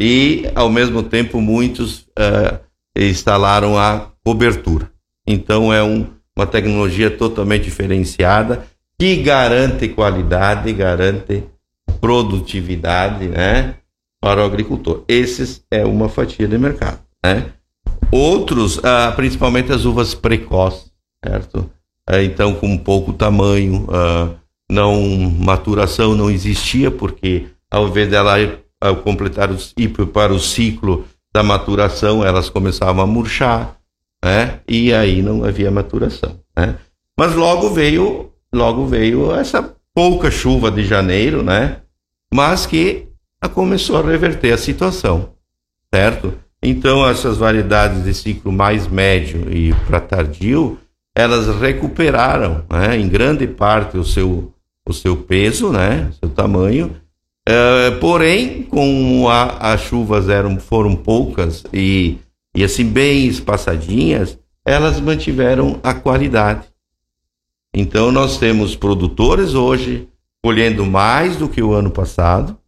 E, 0.00 0.50
ao 0.54 0.70
mesmo 0.70 1.02
tempo, 1.02 1.40
muitos 1.40 2.00
uh, 2.18 2.58
instalaram 2.96 3.78
a 3.78 4.10
cobertura. 4.24 4.90
Então 5.26 5.72
é 5.72 5.82
um, 5.82 6.06
uma 6.36 6.46
tecnologia 6.46 7.10
totalmente 7.10 7.64
diferenciada 7.64 8.66
que 8.98 9.16
garante 9.16 9.88
qualidade, 9.88 10.72
garante 10.72 11.44
produtividade, 12.00 13.28
né? 13.28 13.76
para 14.22 14.40
o 14.40 14.44
agricultor. 14.44 15.02
Esses 15.08 15.64
é 15.68 15.84
uma 15.84 16.08
fatia 16.08 16.46
de 16.46 16.56
mercado, 16.56 17.00
né? 17.24 17.46
Outros, 18.12 18.78
ah, 18.84 19.12
principalmente 19.16 19.72
as 19.72 19.84
uvas 19.84 20.14
precoces, 20.14 20.92
certo? 21.24 21.68
Ah, 22.08 22.22
então, 22.22 22.54
com 22.54 22.78
pouco 22.78 23.12
tamanho, 23.12 23.88
ah, 23.90 24.30
não 24.70 25.02
maturação 25.40 26.14
não 26.14 26.30
existia, 26.30 26.88
porque 26.88 27.48
ao 27.68 27.88
invés 27.88 28.08
dela 28.08 28.38
ao 28.82 28.96
completar 28.96 29.50
o, 29.50 29.56
ir 29.76 29.88
para 29.88 30.32
o 30.32 30.40
ciclo 30.40 31.06
da 31.32 31.42
maturação, 31.42 32.24
elas 32.24 32.50
começavam 32.50 33.02
a 33.02 33.06
murchar, 33.06 33.76
né? 34.22 34.60
E 34.68 34.92
aí 34.92 35.22
não 35.22 35.44
havia 35.44 35.70
maturação, 35.70 36.38
né? 36.56 36.76
Mas 37.18 37.34
logo 37.34 37.70
veio, 37.70 38.32
logo 38.52 38.86
veio 38.86 39.34
essa 39.34 39.74
pouca 39.94 40.30
chuva 40.30 40.70
de 40.70 40.84
janeiro, 40.84 41.42
né? 41.42 41.78
Mas 42.32 42.66
que 42.66 43.08
começou 43.54 43.98
a 43.98 44.02
reverter 44.02 44.52
a 44.52 44.58
situação, 44.58 45.34
certo? 45.92 46.34
Então 46.62 47.08
essas 47.08 47.38
variedades 47.38 48.04
de 48.04 48.14
ciclo 48.14 48.52
mais 48.52 48.86
médio 48.86 49.52
e 49.52 49.74
para 49.86 50.00
tardio, 50.00 50.78
elas 51.14 51.46
recuperaram, 51.60 52.64
né, 52.70 52.96
em 52.96 53.08
grande 53.08 53.46
parte 53.46 53.98
o 53.98 54.04
seu 54.04 54.52
o 54.88 54.92
seu 54.92 55.16
peso, 55.16 55.70
né, 55.70 56.10
seu 56.18 56.28
tamanho. 56.28 56.96
Uh, 57.48 57.98
porém, 57.98 58.62
como 58.62 59.28
as 59.28 59.80
chuvas 59.80 60.28
eram 60.28 60.60
foram 60.60 60.94
poucas 60.94 61.64
e 61.72 62.18
e 62.54 62.62
assim 62.62 62.84
bem 62.84 63.26
espaçadinhas, 63.26 64.38
elas 64.64 65.00
mantiveram 65.00 65.80
a 65.82 65.94
qualidade. 65.94 66.66
Então 67.74 68.12
nós 68.12 68.38
temos 68.38 68.76
produtores 68.76 69.54
hoje 69.54 70.06
colhendo 70.44 70.84
mais 70.84 71.36
do 71.36 71.48
que 71.48 71.62
o 71.62 71.72
ano 71.72 71.90
passado, 71.90 72.58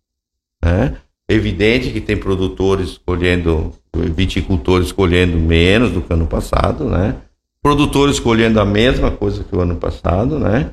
né? 0.64 0.96
Evidente 1.28 1.90
que 1.90 2.00
tem 2.00 2.16
produtores 2.16 2.98
colhendo, 2.98 3.72
viticultores 3.94 4.92
colhendo 4.92 5.36
menos 5.36 5.90
do 5.90 6.00
que 6.00 6.12
o 6.12 6.16
ano 6.16 6.26
passado, 6.26 6.84
né? 6.84 7.16
Produtores 7.62 8.18
colhendo 8.18 8.60
a 8.60 8.64
mesma 8.64 9.10
coisa 9.10 9.44
que 9.44 9.54
o 9.54 9.60
ano 9.60 9.76
passado, 9.76 10.38
né? 10.38 10.72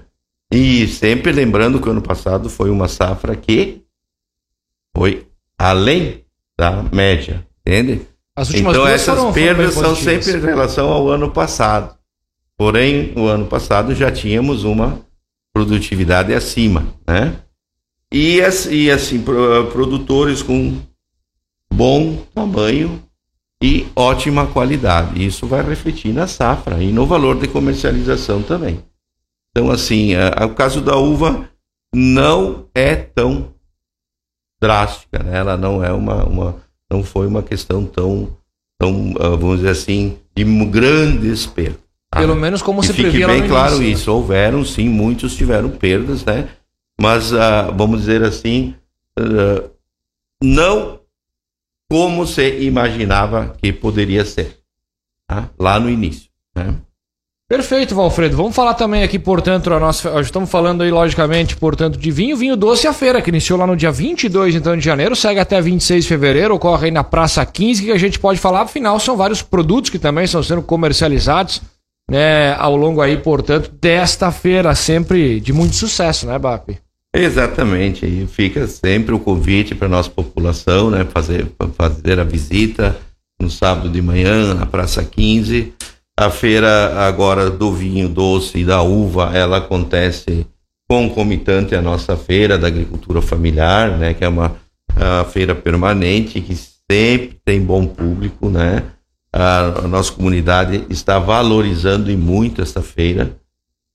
E 0.52 0.88
sempre 0.88 1.32
lembrando 1.32 1.80
que 1.80 1.88
o 1.88 1.92
ano 1.92 2.02
passado 2.02 2.50
foi 2.50 2.70
uma 2.70 2.88
safra 2.88 3.36
que 3.36 3.81
foi 4.96 5.28
além 5.58 6.24
da 6.58 6.84
média, 6.84 7.46
entende? 7.66 8.08
então 8.54 8.88
essas 8.88 9.18
foram, 9.18 9.34
perdas 9.34 9.74
foram 9.74 9.96
são 9.96 10.04
sempre 10.04 10.34
em 10.34 10.42
relação 10.42 10.90
ao 10.90 11.10
ano 11.10 11.30
passado. 11.32 11.96
Porém, 12.58 13.14
o 13.16 13.26
ano 13.26 13.46
passado 13.46 13.94
já 13.94 14.12
tínhamos 14.12 14.64
uma 14.64 15.00
produtividade 15.54 16.34
acima, 16.34 16.94
né? 17.08 17.36
E, 18.14 18.40
e 18.70 18.92
assim, 18.92 19.24
produtores 19.72 20.44
com 20.44 20.78
bom 21.74 22.18
tamanho 22.34 23.02
e 23.62 23.88
ótima 23.96 24.48
qualidade. 24.48 25.26
Isso 25.26 25.48
vai 25.48 25.64
refletir 25.64 26.14
na 26.14 26.28
safra 26.28 26.84
e 26.84 26.92
no 26.92 27.06
valor 27.06 27.40
de 27.40 27.48
comercialização 27.48 28.42
também. 28.42 28.84
Então, 29.52 29.70
assim, 29.70 30.16
a, 30.16 30.44
a, 30.44 30.46
o 30.46 30.56
caso 30.56 30.82
da 30.82 30.98
uva 30.98 31.50
não 31.94 32.68
é 32.74 32.96
tão 32.96 33.54
drástica, 34.62 35.24
né? 35.24 35.38
Ela 35.38 35.58
não 35.58 35.84
é 35.84 35.92
uma, 35.92 36.24
uma 36.24 36.56
não 36.90 37.04
foi 37.04 37.26
uma 37.26 37.42
questão 37.42 37.86
tão, 37.86 38.38
tão 38.78 39.14
ah, 39.20 39.30
vamos 39.30 39.58
dizer 39.58 39.70
assim, 39.70 40.18
de 40.36 40.44
grandes 40.66 41.46
perdas. 41.48 41.80
Tá? 42.12 42.20
Pelo 42.20 42.36
menos 42.36 42.62
como 42.62 42.84
se 42.84 42.94
previa 42.94 43.28
bem 43.28 43.48
claro 43.48 43.76
início, 43.76 43.88
né? 43.88 43.92
isso. 43.94 44.10
Né? 44.10 44.16
Houveram, 44.16 44.66
sim, 44.66 44.90
muitos 44.90 45.36
tiveram 45.36 45.70
perdas, 45.70 46.26
né? 46.26 46.50
Mas, 47.00 47.32
uh, 47.32 47.74
vamos 47.76 48.02
dizer 48.02 48.22
assim, 48.22 48.76
uh, 49.18 49.72
não 50.44 51.00
como 51.90 52.28
se 52.28 52.62
imaginava 52.62 53.56
que 53.62 53.74
poderia 53.74 54.24
ser, 54.24 54.60
tá? 55.28 55.50
lá 55.58 55.80
no 55.80 55.90
início, 55.90 56.30
né? 56.56 56.76
Perfeito, 57.52 57.94
Valfredo. 57.94 58.38
Vamos 58.38 58.56
falar 58.56 58.76
também 58.76 59.04
aqui, 59.04 59.20
portanto, 59.20 59.74
a 59.74 59.78
nossa. 59.78 60.22
Estamos 60.22 60.50
falando 60.50 60.84
aí, 60.84 60.90
logicamente, 60.90 61.58
portanto, 61.58 62.00
de 62.00 62.10
vinho, 62.10 62.38
vinho 62.38 62.56
doce 62.56 62.88
a 62.88 62.94
feira, 62.94 63.22
que 63.22 63.30
iniciou 63.30 63.60
lá 63.60 63.68
no 63.68 63.76
dia 63.76 63.92
22 63.92 64.56
então, 64.56 64.78
de 64.78 64.82
janeiro, 64.82 65.18
segue 65.18 65.38
até 65.38 65.60
26 65.60 66.06
de 66.06 66.08
fevereiro, 66.08 66.56
ocorre 66.56 66.86
aí 66.86 66.92
na 66.92 67.04
Praça 67.04 67.46
15, 67.46 67.84
que 67.84 67.92
a 67.92 67.98
gente 67.98 68.18
pode 68.20 68.40
falar, 68.40 68.62
afinal, 68.62 68.98
são 69.02 69.18
vários 69.18 69.42
produtos 69.42 69.90
que 69.90 70.00
também 70.00 70.24
estão 70.24 70.42
sendo 70.42 70.62
comercializados 70.62 71.62
né, 72.10 72.54
ao 72.54 72.74
longo 72.78 73.02
aí, 73.02 73.18
portanto, 73.18 73.70
desta 73.82 74.32
feira, 74.32 74.74
sempre 74.74 75.42
de 75.42 75.52
muito 75.52 75.76
sucesso, 75.76 76.26
né, 76.26 76.40
BAP? 76.40 76.78
Exatamente, 77.14 78.06
e 78.06 78.26
fica 78.28 78.66
sempre 78.66 79.14
o 79.14 79.20
convite 79.20 79.76
para 79.76 79.88
a 79.88 79.92
nossa 79.92 80.10
população, 80.10 80.90
né, 80.90 81.06
fazer, 81.14 81.48
fazer 81.78 82.18
a 82.18 82.24
visita 82.24 82.96
no 83.42 83.50
sábado 83.50 83.90
de 83.90 84.02
manhã, 84.02 84.54
na 84.54 84.66
Praça 84.66 85.04
15 85.04 85.74
a 86.18 86.30
feira 86.30 87.08
agora 87.08 87.50
do 87.50 87.72
vinho 87.74 88.08
doce 88.08 88.60
e 88.60 88.66
da 88.66 88.82
uva, 88.82 89.32
ela 89.34 89.58
acontece 89.58 90.46
concomitante 90.88 91.74
à 91.74 91.82
nossa 91.82 92.18
feira 92.18 92.58
da 92.58 92.68
agricultura 92.68 93.22
familiar, 93.22 93.98
né, 93.98 94.14
que 94.14 94.24
é 94.24 94.28
uma 94.28 94.56
feira 95.32 95.56
permanente 95.56 96.42
que 96.42 96.54
sempre 96.56 97.40
tem 97.46 97.62
bom 97.62 97.88
público, 97.88 98.50
né? 98.50 98.84
A, 99.34 99.84
a 99.86 99.88
nossa 99.88 100.12
comunidade 100.12 100.86
está 100.90 101.18
valorizando 101.18 102.12
e 102.12 102.18
muito 102.18 102.62
essa 102.62 102.82
feira. 102.82 103.38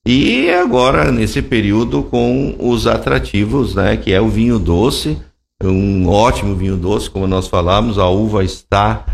E 0.07 0.51
agora 0.51 1.13
nesse 1.13 1.43
período 1.43 2.03
com 2.05 2.57
os 2.59 2.87
atrativos, 2.87 3.75
né, 3.75 3.97
que 3.99 4.13
é 4.13 4.21
o 4.21 4.29
vinho 4.29 4.59
doce, 4.59 5.19
um 5.63 6.09
ótimo 6.09 6.57
vinho 6.57 6.77
doce, 6.77 7.11
como 7.11 7.27
nós 7.27 7.47
falamos, 7.47 7.99
a 7.99 8.09
uva 8.09 8.43
está 8.43 9.05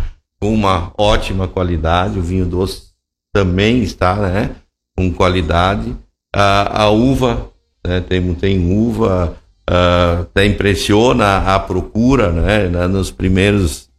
com 0.40 0.54
uma 0.54 0.92
ótima 0.96 1.48
qualidade, 1.48 2.18
o 2.18 2.22
vinho 2.22 2.46
doce 2.46 2.91
também 3.32 3.82
está, 3.82 4.16
né, 4.16 4.50
com 4.96 5.12
qualidade. 5.12 5.96
A, 6.34 6.84
a 6.84 6.90
uva, 6.90 7.50
né, 7.86 8.00
tem, 8.00 8.34
tem 8.34 8.72
uva, 8.72 9.36
uh, 9.68 10.22
até 10.22 10.46
impressiona 10.46 11.54
a 11.54 11.58
procura, 11.58 12.30
né, 12.30 12.68
nos 12.88 13.10
primeiros 13.10 13.90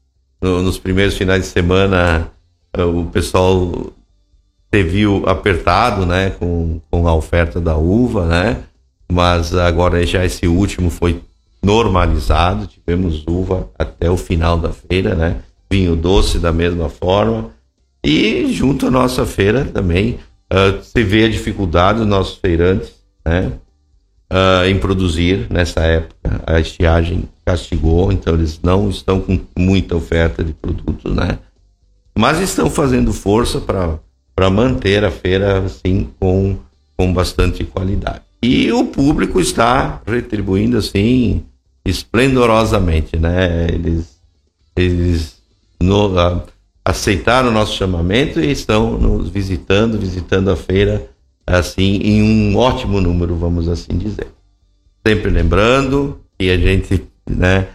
no, 0.44 0.62
nos 0.62 0.78
primeiros 0.78 1.16
finais 1.16 1.44
de 1.44 1.48
semana 1.48 2.30
uh, 2.78 3.00
o 3.00 3.06
pessoal 3.06 3.94
se 4.74 4.84
viu 4.84 5.24
apertado, 5.26 6.06
né, 6.06 6.32
com, 6.32 6.82
com 6.92 7.08
a 7.08 7.14
oferta 7.14 7.62
da 7.62 7.78
uva, 7.78 8.26
né, 8.26 8.64
mas 9.10 9.56
agora 9.56 10.06
já 10.06 10.26
esse 10.26 10.48
último 10.48 10.90
foi 10.90 11.22
normalizado, 11.64 12.68
tivemos 12.68 13.24
uva 13.26 13.70
até 13.80 14.10
o 14.10 14.18
final 14.18 14.58
da 14.58 14.72
feira, 14.72 15.16
né, 15.16 15.42
vinho 15.70 15.96
doce 15.96 16.40
da 16.40 16.52
mesma 16.52 16.90
forma, 16.90 17.52
e 18.04 18.52
junto 18.52 18.88
à 18.88 18.92
nossa 18.92 19.26
feira 19.26 19.64
também 19.64 20.20
uh, 20.52 20.84
se 20.84 21.04
vê 21.04 21.26
a 21.26 21.30
dificuldade 21.30 22.00
dos 22.00 22.08
nossos 22.08 22.38
feirantes 22.38 22.94
né, 23.26 23.52
uh, 24.32 24.66
em 24.68 24.78
produzir 24.78 25.48
nessa 25.50 25.82
época. 25.82 26.42
A 26.46 26.60
estiagem 26.60 27.30
castigou, 27.46 28.12
então 28.12 28.34
eles 28.34 28.60
não 28.62 28.90
estão 28.90 29.22
com 29.22 29.40
muita 29.58 29.96
oferta 29.96 30.44
de 30.44 30.54
produtos, 30.54 31.16
né? 31.16 31.40
Mas 32.18 32.40
estão 32.40 32.70
fazendo 32.70 33.12
força 33.14 33.60
para 33.60 34.50
manter 34.50 35.04
a 35.04 35.12
feira 35.12 35.60
assim 35.60 36.10
com, 36.20 36.58
com 36.98 37.14
bastante 37.14 37.64
qualidade. 37.64 38.22
E 38.42 38.72
o 38.72 38.86
público 38.86 39.40
está 39.40 40.02
retribuindo 40.06 40.78
assim 40.78 41.44
esplendorosamente, 41.86 43.18
né? 43.18 43.68
Eles, 43.68 44.20
eles 44.76 45.42
no, 45.82 46.18
uh, 46.18 46.44
aceitaram 46.86 47.50
o 47.50 47.52
nosso 47.52 47.76
chamamento 47.76 48.40
e 48.40 48.52
estão 48.52 48.98
nos 48.98 49.30
visitando, 49.30 49.98
visitando 49.98 50.52
a 50.52 50.56
feira, 50.56 51.10
assim, 51.46 51.98
em 51.98 52.22
um 52.22 52.58
ótimo 52.58 53.00
número, 53.00 53.36
vamos 53.36 53.70
assim 53.70 53.98
dizer. 53.98 54.28
Sempre 55.06 55.30
lembrando 55.30 56.20
que 56.38 56.50
a 56.50 56.58
gente, 56.58 57.08
né, 57.30 57.68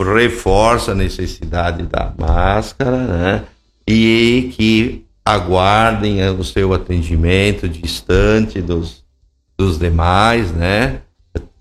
reforça 0.00 0.92
a 0.92 0.94
necessidade 0.94 1.84
da 1.84 2.12
máscara, 2.18 2.98
né, 3.06 3.44
e 3.86 4.52
que 4.54 5.04
aguardem 5.24 6.20
o 6.30 6.44
seu 6.44 6.72
atendimento 6.72 7.68
distante 7.68 8.60
dos, 8.60 9.04
dos 9.56 9.78
demais, 9.78 10.52
né, 10.52 11.00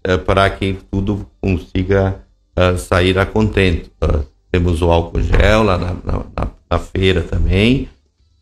é, 0.03 0.17
para 0.17 0.47
que 0.51 0.77
tudo 0.91 1.25
consiga 1.41 2.19
uh, 2.55 2.77
sair 2.77 3.17
a 3.17 3.25
contento. 3.25 3.89
Uh, 4.03 4.23
temos 4.55 4.81
o 4.81 4.89
álcool 4.89 5.21
gel 5.21 5.63
lá 5.63 5.77
na, 5.77 5.93
na, 6.05 6.47
na 6.71 6.79
feira 6.79 7.21
também. 7.21 7.89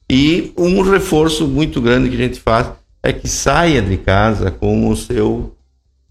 E 0.08 0.54
um 0.56 0.84
reforço 0.84 1.47
muito 1.47 1.82
grande 1.82 2.08
que 2.08 2.15
a 2.15 2.19
gente 2.19 2.39
faz 2.39 2.71
é 3.02 3.12
que 3.12 3.28
saia 3.28 3.82
de 3.82 3.97
casa 3.97 4.52
com 4.52 4.89
o 4.89 4.95
seu 4.95 5.56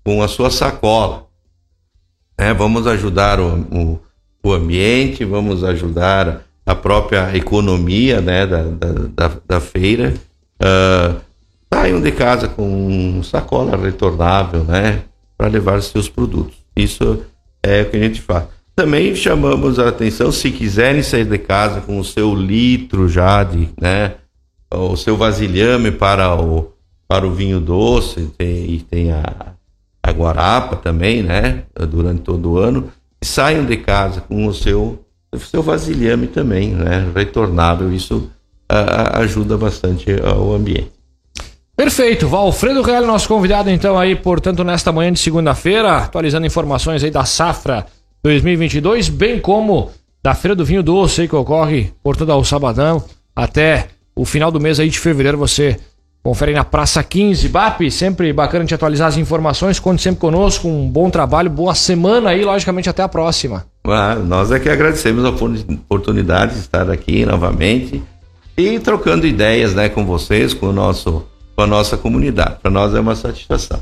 com 0.05 0.21
a 0.21 0.27
sua 0.27 0.51
sacola. 0.51 1.27
É, 2.37 2.53
vamos 2.53 2.89
ajudar 2.89 3.39
o, 3.39 3.61
o, 3.61 4.01
o, 4.43 4.53
ambiente, 4.53 5.25
vamos 5.25 5.63
ajudar 5.63 6.43
a 6.67 6.75
própria 6.75 7.37
economia 7.37 8.21
né, 8.21 8.45
da, 8.45 8.63
da, 8.65 8.93
da, 9.15 9.37
da 9.47 9.61
feira. 9.61 10.15
Uh, 10.61 11.21
saiam 11.73 12.01
de 12.01 12.11
casa 12.11 12.49
com 12.49 13.23
sacola 13.23 13.77
retornável, 13.77 14.65
né, 14.65 15.05
para 15.39 15.47
levar 15.47 15.81
seus 15.81 16.09
produtos. 16.09 16.57
Isso 16.75 17.23
é 17.63 17.83
o 17.83 17.91
que 17.91 17.97
a 17.97 18.01
gente 18.01 18.21
faz. 18.21 18.47
Também 18.75 19.15
chamamos 19.15 19.79
a 19.79 19.89
atenção, 19.89 20.33
se 20.33 20.51
quiserem 20.51 21.03
sair 21.03 21.27
de 21.27 21.39
casa 21.39 21.83
com 21.83 21.99
o 21.99 22.05
seu 22.05 22.35
litro 22.35 23.07
já 23.07 23.45
de, 23.45 23.69
né, 23.79 24.15
o 24.73 24.97
seu 24.97 25.17
vasilhame 25.17 25.91
para 25.91 26.35
o, 26.35 26.73
para 27.07 27.27
o 27.27 27.33
vinho 27.33 27.61
doce, 27.61 28.33
tem, 28.39 28.71
e 28.71 28.81
tem 28.81 29.13
a, 29.13 29.53
a 30.03 30.11
guarapa 30.11 30.77
também, 30.77 31.23
né, 31.23 31.65
durante 31.89 32.23
todo 32.23 32.53
o 32.53 32.59
ano, 32.59 32.91
saiam 33.23 33.65
de 33.67 33.77
casa 33.77 34.23
com 34.23 34.47
o 34.47 34.55
seu, 34.55 35.05
o 35.31 35.39
seu 35.39 35.63
vasilhame 35.63 36.27
também, 36.27 36.71
né, 36.71 37.11
retornável, 37.15 37.93
isso 37.93 38.31
a, 38.67 39.19
ajuda 39.21 39.59
bastante 39.59 40.11
ao 40.25 40.55
ambiente. 40.55 40.91
Perfeito, 41.77 42.27
Valfredo 42.27 42.81
Real, 42.81 43.05
nosso 43.05 43.29
convidado 43.29 43.69
então 43.69 43.99
aí, 43.99 44.17
portanto, 44.17 44.65
nesta 44.65 44.91
manhã 44.91 45.13
de 45.13 45.19
segunda-feira, 45.19 45.99
atualizando 45.99 46.47
informações 46.47 47.05
aí 47.05 47.11
da 47.11 47.27
safra 47.27 47.87
2022, 48.23 49.09
bem 49.09 49.41
como 49.41 49.91
da 50.23 50.33
Feira 50.35 50.55
do 50.55 50.65
Vinho 50.65 50.83
Doce 50.83 51.23
aí, 51.23 51.29
que 51.29 51.35
ocorre 51.35 51.93
por 52.03 52.17
todo 52.17 52.33
o 52.37 52.45
sabadão 52.45 53.03
até 53.35 53.89
o 54.15 54.25
final 54.25 54.53
do 54.53 54.61
mês 54.61 54.79
aí 54.79 54.89
de 54.89 54.99
fevereiro. 54.99 55.37
Você 55.39 55.77
confere 56.23 56.53
na 56.53 56.63
Praça 56.63 57.03
15. 57.03 57.49
BAP, 57.49 57.91
sempre 57.91 58.33
bacana 58.33 58.65
te 58.65 58.75
atualizar 58.75 59.09
as 59.09 59.17
informações. 59.17 59.81
Conte 59.81 60.03
sempre 60.03 60.21
conosco. 60.21 60.69
Um 60.69 60.89
bom 60.89 61.11
trabalho, 61.11 61.51
boa 61.51 61.75
semana 61.75 62.31
aí, 62.31 62.45
logicamente 62.45 62.89
até 62.89 63.03
a 63.03 63.09
próxima. 63.09 63.67
Ah, 63.85 64.15
nós 64.15 64.53
é 64.53 64.61
que 64.61 64.69
agradecemos 64.69 65.25
a 65.25 65.31
oportunidade 65.31 66.55
de 66.55 66.61
estar 66.61 66.89
aqui 66.89 67.27
novamente 67.27 68.01
e 68.57 68.79
trocando 68.79 69.27
ideias 69.27 69.75
né, 69.75 69.89
com 69.89 70.07
vocês, 70.07 70.55
com, 70.55 70.67
o 70.67 70.73
nosso, 70.73 71.25
com 71.57 71.63
a 71.63 71.67
nossa 71.67 71.97
comunidade. 71.97 72.59
Para 72.63 72.71
nós 72.71 72.95
é 72.95 73.01
uma 73.01 73.17
satisfação. 73.17 73.81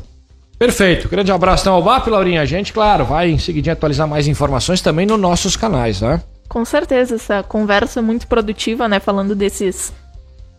Perfeito. 0.61 1.09
Grande 1.09 1.33
abraço 1.33 1.63
então 1.63 1.73
ao 1.73 1.83
BAP, 1.83 2.09
Laurinha. 2.09 2.43
A 2.43 2.45
gente, 2.45 2.71
claro, 2.71 3.03
vai 3.03 3.31
em 3.31 3.39
seguidinho 3.39 3.73
atualizar 3.73 4.07
mais 4.07 4.29
informações 4.29 4.83
também 4.83 5.07
nos 5.07 5.19
nossos 5.19 5.57
canais, 5.57 6.03
né? 6.03 6.23
Com 6.51 6.67
certeza, 6.67 7.15
essa 7.15 7.43
conversa 7.43 8.03
muito 8.03 8.27
produtiva, 8.27 8.87
né? 8.87 9.01
Falando 9.01 9.35
desses, 9.35 9.91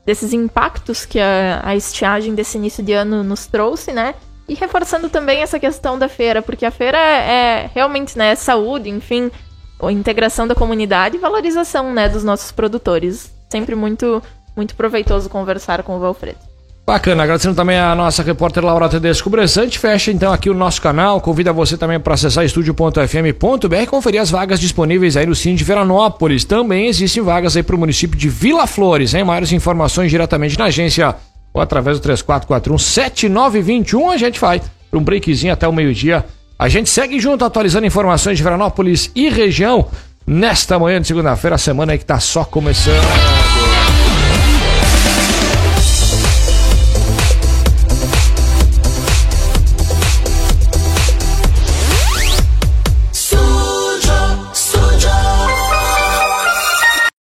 desses 0.04 0.34
impactos 0.34 1.06
que 1.06 1.20
a, 1.20 1.62
a 1.64 1.76
estiagem 1.76 2.34
desse 2.34 2.58
início 2.58 2.84
de 2.84 2.94
ano 2.94 3.24
nos 3.24 3.46
trouxe, 3.46 3.94
né? 3.94 4.16
E 4.50 4.56
reforçando 4.56 5.08
também 5.08 5.44
essa 5.44 5.60
questão 5.60 6.00
da 6.00 6.10
feira, 6.10 6.42
porque 6.42 6.66
a 6.66 6.72
feira 6.72 6.98
é, 6.98 7.30
é 7.30 7.70
realmente, 7.72 8.18
né, 8.18 8.34
saúde, 8.34 8.90
enfim, 8.90 9.30
integração 9.92 10.48
da 10.48 10.56
comunidade 10.56 11.16
e 11.16 11.20
valorização, 11.20 11.94
né, 11.94 12.10
dos 12.10 12.24
nossos 12.24 12.52
produtores. 12.52 13.32
Sempre 13.52 13.76
muito, 13.76 14.22
muito 14.56 14.76
proveitoso 14.76 15.30
conversar 15.30 15.84
com 15.84 15.96
o 15.96 16.00
Valfredo. 16.00 16.51
Bacana, 16.92 17.24
agradecendo 17.24 17.56
também 17.56 17.78
a 17.78 17.96
nossa 17.96 18.22
repórter 18.22 18.66
Laura 18.66 18.90
Tedesco 18.90 19.30
Bressante. 19.30 19.80
Fecha 19.80 20.12
então 20.12 20.34
aqui 20.34 20.50
o 20.50 20.54
nosso 20.54 20.82
canal. 20.82 21.22
Convida 21.22 21.54
você 21.54 21.78
também 21.78 21.98
para 21.98 22.16
acessar 22.16 22.44
estúdio.fm.br 22.44 23.76
e 23.82 23.88
conferir 23.88 24.20
as 24.20 24.30
vagas 24.30 24.60
disponíveis 24.60 25.16
aí 25.16 25.26
no 25.26 25.34
Cine 25.34 25.56
de 25.56 25.64
Veranópolis. 25.64 26.44
Também 26.44 26.88
existem 26.88 27.24
vagas 27.24 27.56
aí 27.56 27.64
para 27.64 27.78
o 27.78 27.80
município 27.80 28.20
de 28.20 28.28
Vila 28.28 28.68
Flores, 28.68 29.14
hein? 29.14 29.24
Maiores 29.24 29.54
informações 29.54 30.12
diretamente 30.12 30.60
na 30.60 30.66
agência 30.66 31.16
ou 31.54 31.62
através 31.62 31.98
do 31.98 32.10
3441-7921. 32.10 34.12
A 34.12 34.18
gente 34.18 34.38
vai 34.38 34.62
para 34.90 35.00
um 35.00 35.04
breakzinho 35.04 35.54
até 35.54 35.66
o 35.70 35.72
meio-dia. 35.72 36.26
A 36.60 36.68
gente 36.68 36.90
segue 36.90 37.22
junto 37.22 37.46
atualizando 37.46 37.88
informações 37.88 38.36
de 38.36 38.44
Veranópolis 38.44 39.10
e 39.16 39.30
região 39.30 39.88
nesta 40.28 40.78
manhã 40.78 41.00
de 41.00 41.08
segunda-feira, 41.08 41.56
a 41.56 41.58
semana 41.58 41.94
aí 41.94 41.98
que 41.98 42.04
está 42.04 42.20
só 42.20 42.44
começando. 42.44 43.41